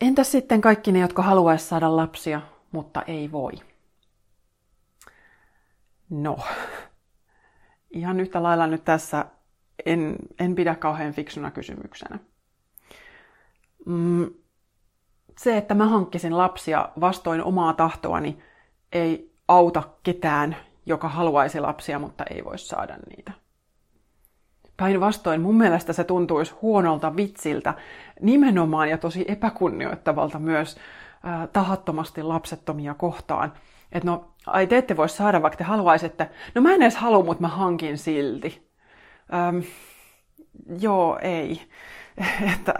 [0.00, 2.40] Entäs sitten kaikki ne, jotka haluaisi saada lapsia,
[2.72, 3.52] mutta ei voi?
[6.10, 6.38] No,
[7.90, 9.24] ihan yhtä lailla nyt tässä
[9.86, 12.18] en, en pidä kauhean fiksuna kysymyksenä.
[13.86, 14.30] Mm,
[15.38, 18.38] se, että mä hankkisin lapsia vastoin omaa tahtoani,
[18.92, 20.56] ei auta ketään,
[20.86, 23.32] joka haluaisi lapsia, mutta ei voi saada niitä.
[24.76, 27.74] Päinvastoin mun mielestä se tuntuisi huonolta vitsiltä
[28.20, 30.76] nimenomaan ja tosi epäkunnioittavalta myös
[31.52, 33.52] tahattomasti lapsettomia kohtaan.
[33.92, 36.30] Että no, ai te ette voi saada, vaikka te haluaisitte.
[36.54, 38.70] No mä en edes halua, mutta mä hankin silti.
[39.34, 39.58] Ähm,
[40.80, 41.62] joo, ei.
[42.54, 42.74] että,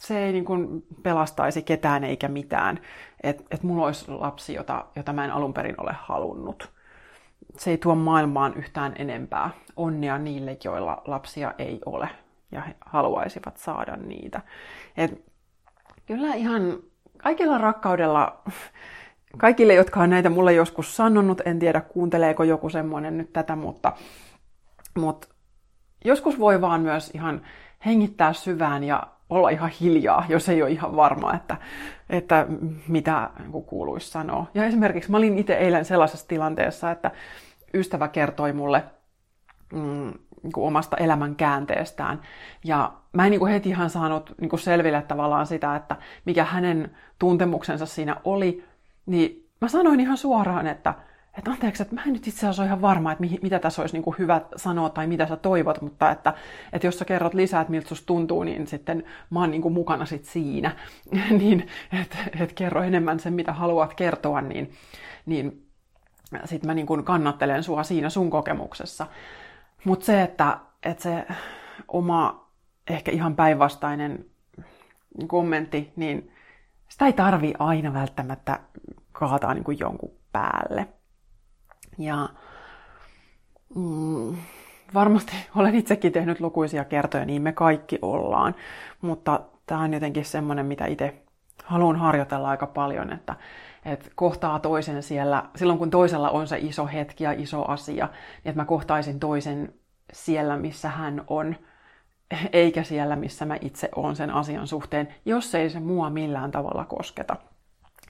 [0.00, 2.80] se ei niin kuin pelastaisi ketään eikä mitään.
[3.22, 6.74] Että et mulla olisi lapsi, jota, jota mä en alun perin ole halunnut
[7.58, 12.08] se ei tuo maailmaan yhtään enempää onnea niille, joilla lapsia ei ole
[12.52, 14.40] ja he haluaisivat saada niitä.
[14.96, 15.24] Et
[16.06, 16.78] kyllä ihan
[17.18, 18.42] kaikilla rakkaudella,
[19.36, 23.92] kaikille, jotka on näitä mulle joskus sanonut, en tiedä kuunteleeko joku semmoinen nyt tätä, mutta,
[24.98, 25.28] mutta
[26.04, 27.42] joskus voi vaan myös ihan
[27.86, 31.56] hengittää syvään ja olla ihan hiljaa, jos ei ole ihan varma, että,
[32.10, 32.46] että
[32.88, 34.46] mitä niin kuuluisi sanoa.
[34.54, 37.10] Ja esimerkiksi mä olin itse eilen sellaisessa tilanteessa, että
[37.74, 38.84] ystävä kertoi mulle
[39.72, 40.12] mm,
[40.44, 42.20] niin kuin omasta elämän käänteestään.
[42.64, 46.44] Ja mä en niin kuin heti ihan saanut niin kuin selville tavallaan sitä, että mikä
[46.44, 48.64] hänen tuntemuksensa siinä oli.
[49.06, 50.94] Niin mä sanoin ihan suoraan, että,
[51.38, 53.82] että anteeksi, että mä en nyt itse asiassa ole ihan varma, että mihin, mitä tässä
[53.82, 56.34] olisi niin kuin hyvä sanoa tai mitä sä toivot, mutta että,
[56.72, 59.74] että jos sä kerrot lisää, että miltä susta tuntuu, niin sitten mä oon niin kuin
[59.74, 60.76] mukana sit siinä.
[61.40, 61.66] niin,
[62.00, 64.72] että et kerro enemmän sen, mitä haluat kertoa, niin,
[65.26, 65.64] niin
[66.44, 69.06] sitten mä niin kuin kannattelen sua siinä sun kokemuksessa.
[69.84, 71.26] Mutta se, että, että se
[71.88, 72.50] oma
[72.90, 74.24] ehkä ihan päinvastainen
[75.26, 76.32] kommentti, niin
[76.88, 78.60] sitä ei tarvi aina välttämättä
[79.12, 80.88] kaataa niin kuin jonkun päälle.
[81.98, 82.28] Ja
[83.74, 84.36] mm,
[84.94, 88.54] varmasti olen itsekin tehnyt lukuisia kertoja, niin me kaikki ollaan.
[89.00, 91.22] Mutta tämä on jotenkin semmoinen, mitä itse
[91.64, 93.36] haluan harjoitella aika paljon, että,
[93.84, 98.50] että kohtaa toisen siellä, silloin kun toisella on se iso hetki ja iso asia, niin
[98.50, 99.74] että mä kohtaisin toisen
[100.12, 101.56] siellä, missä hän on,
[102.52, 106.84] eikä siellä, missä mä itse olen sen asian suhteen, jos ei se mua millään tavalla
[106.84, 107.36] kosketa.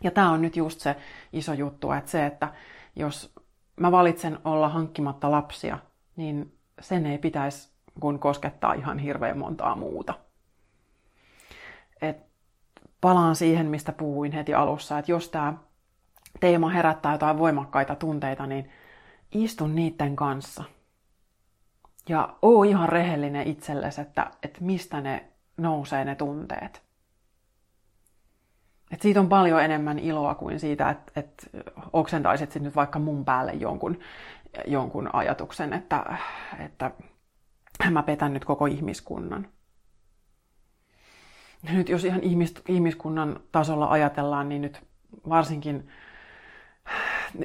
[0.03, 0.97] Ja tämä on nyt just se
[1.33, 2.49] iso juttu, että se, että
[2.97, 3.35] jos
[3.81, 5.79] mä valitsen olla hankkimatta lapsia,
[6.16, 10.14] niin sen ei pitäisi kun koskettaa ihan hirveän montaa muuta.
[12.03, 12.16] Et
[13.05, 15.55] palaan siihen, mistä puhuin heti alussa, että jos tämä
[16.40, 18.70] teema herättää jotain voimakkaita tunteita, niin
[19.32, 20.64] istun niiden kanssa.
[22.09, 25.24] Ja oo ihan rehellinen itsellesi, että, että mistä ne
[25.57, 26.82] nousee ne tunteet.
[28.90, 31.46] Et siitä on paljon enemmän iloa kuin siitä, että, että
[31.92, 33.98] oksentaisit nyt vaikka mun päälle jonkun,
[34.66, 36.18] jonkun ajatuksen, että,
[36.59, 36.90] että
[37.90, 39.48] mä petän nyt koko ihmiskunnan.
[41.70, 44.86] Nyt jos ihan ihmis, ihmiskunnan tasolla ajatellaan, niin nyt
[45.28, 45.88] varsinkin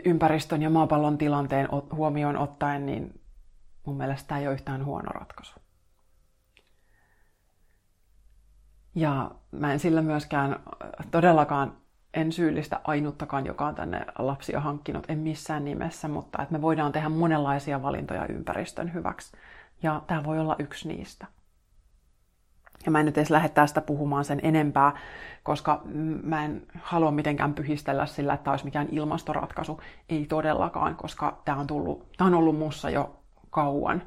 [0.06, 3.22] ympäristön ja maapallon tilanteen huomioon ottaen, niin
[3.86, 5.54] mun mielestä tämä ei ole yhtään huono ratkaisu.
[8.96, 10.60] Ja mä en sillä myöskään
[11.12, 11.78] todellakaan
[12.14, 16.92] en syyllistä ainuttakaan, joka on tänne lapsia hankkinut, en missään nimessä, mutta että me voidaan
[16.92, 19.38] tehdä monenlaisia valintoja ympäristön hyväksi.
[19.84, 21.28] Ja tämä voi olla yksi niistä.
[22.86, 24.98] Ja mä en nyt edes lähde tästä puhumaan sen enempää,
[25.44, 25.82] koska
[26.24, 29.82] mä en halua mitenkään pyhistellä sillä, että tämä olisi mikään ilmastoratkaisu.
[30.10, 33.20] Ei todellakaan, koska tämä on, tullut, tämä on ollut mussa jo
[33.50, 34.04] kauan.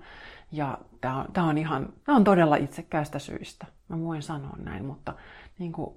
[0.52, 3.66] Ja tämä on, tämä on, ihan, tämä on todella itsekäistä syistä.
[3.88, 5.14] Mä voin sanoa näin, mutta
[5.58, 5.96] niin kuin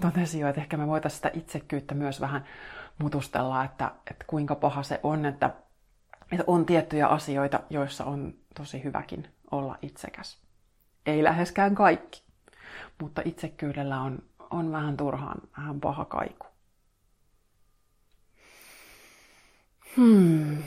[0.00, 2.44] totesin jo, että ehkä me voitaisiin sitä itsekyyttä myös vähän
[2.98, 5.50] mutustella, että, että kuinka paha se on, että,
[6.32, 10.49] että on tiettyjä asioita, joissa on tosi hyväkin olla itsekäs.
[11.06, 12.22] Ei läheskään kaikki,
[13.00, 14.18] mutta itsekkyydellä on,
[14.50, 16.46] on vähän turhaan vähän paha kaiku.
[19.96, 20.58] Hmm.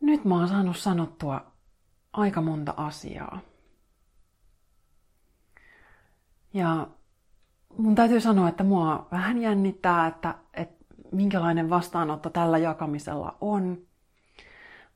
[0.00, 1.52] Nyt mä oon saanut sanottua
[2.12, 3.40] aika monta asiaa.
[6.52, 6.86] Ja
[7.78, 13.78] mun täytyy sanoa, että mua vähän jännittää, että, että minkälainen vastaanotto tällä jakamisella on.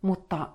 [0.03, 0.49] Mutta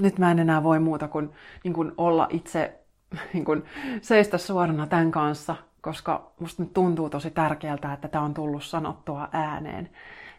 [0.00, 1.30] nyt mä en enää voi muuta kuin,
[1.64, 2.80] niin kuin olla itse,
[3.32, 3.64] niin kuin
[4.00, 9.28] seistä suorana tämän kanssa, koska musta nyt tuntuu tosi tärkeältä, että tämä on tullut sanottua
[9.32, 9.90] ääneen.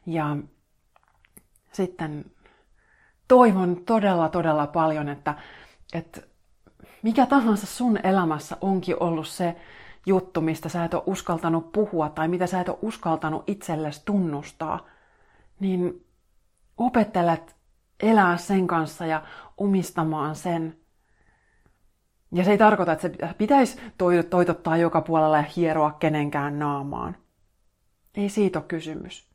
[0.05, 0.37] Ja
[1.71, 2.25] sitten
[3.27, 5.35] toivon todella, todella paljon, että,
[5.93, 6.21] että
[7.01, 9.55] mikä tahansa sun elämässä onkin ollut se
[10.05, 14.85] juttu, mistä sä et ole uskaltanut puhua tai mitä sä et ole uskaltanut itsellesi tunnustaa,
[15.59, 16.05] niin
[16.77, 17.55] opettelet
[18.03, 19.23] elää sen kanssa ja
[19.57, 20.77] omistamaan sen.
[22.31, 23.81] Ja se ei tarkoita, että se pitäisi
[24.29, 27.15] toitottaa joka puolella ja hieroa kenenkään naamaan.
[28.15, 29.29] Ei siitä ole kysymys.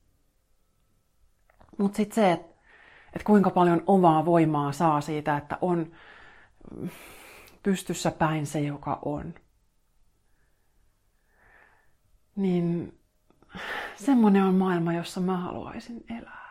[1.78, 2.58] Mutta sitten se, että
[3.12, 5.92] että kuinka paljon omaa voimaa saa siitä, että on
[7.62, 9.34] pystyssä päin se, joka on.
[12.36, 12.98] Niin
[13.96, 16.47] semmoinen on maailma, jossa mä haluaisin elää.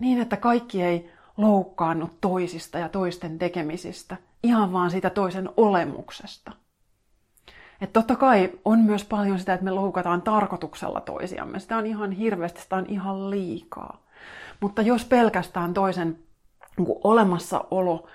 [0.00, 6.52] Niin, että kaikki ei loukkaannut toisista ja toisten tekemisistä, ihan vaan siitä toisen olemuksesta.
[7.80, 11.60] Että totta kai on myös paljon sitä, että me loukataan tarkoituksella toisiamme.
[11.60, 14.02] Sitä on ihan hirveästi, sitä on ihan liikaa.
[14.60, 16.18] Mutta jos pelkästään toisen
[16.76, 18.08] niin olemassaolo,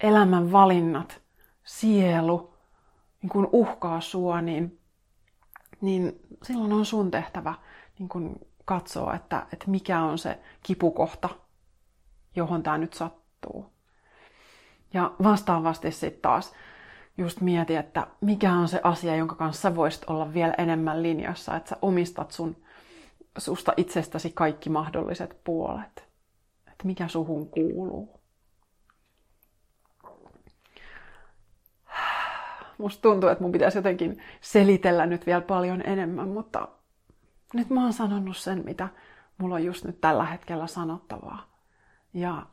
[0.00, 1.20] elämän valinnat,
[1.64, 2.54] sielu
[3.22, 4.78] niin kuin uhkaa sua, niin,
[5.80, 7.54] niin silloin on sun tehtävä
[7.98, 11.28] niin kuin katsoa, että, että mikä on se kipukohta,
[12.36, 13.72] johon tämä nyt sattuu.
[14.94, 16.52] Ja vastaavasti sitten taas
[17.18, 21.68] just mieti, että mikä on se asia, jonka kanssa voisit olla vielä enemmän linjassa, että
[21.68, 22.56] sä omistat sun,
[23.38, 26.08] susta itsestäsi kaikki mahdolliset puolet.
[26.72, 28.20] Että mikä suhun kuuluu.
[32.78, 36.68] Musta tuntuu, että mun pitäisi jotenkin selitellä nyt vielä paljon enemmän, mutta
[37.54, 38.88] nyt mä oon sanonut sen, mitä
[39.38, 41.56] mulla on just nyt tällä hetkellä sanottavaa.
[42.14, 42.46] Ja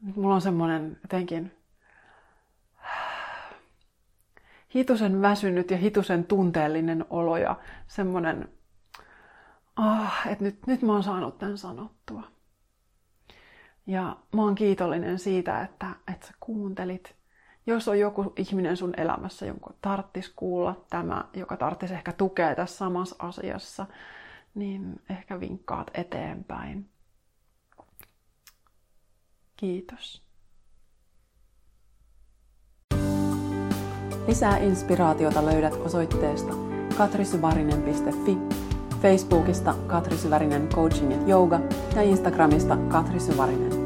[0.00, 1.52] nyt mulla on semmoinen jotenkin
[4.74, 7.56] hitusen väsynyt ja hitusen tunteellinen olo ja
[7.88, 8.48] semmoinen,
[9.76, 12.22] ah, että nyt, nyt mä oon saanut tämän sanottua.
[13.86, 17.21] Ja mä oon kiitollinen siitä, että, että sä kuuntelit.
[17.66, 22.76] Jos on joku ihminen sun elämässä, jonka tarttis kuulla tämä, joka tarttis ehkä tukea tässä
[22.76, 23.86] samassa asiassa,
[24.54, 26.88] niin ehkä vinkkaat eteenpäin.
[29.56, 30.22] Kiitos.
[34.26, 36.52] Lisää inspiraatiota löydät osoitteesta
[36.98, 38.38] katrisyvarinen.fi,
[39.02, 41.60] Facebookista Katri Syvärinen Coaching Yoga
[41.96, 43.81] ja Instagramista Katri Syvärinen.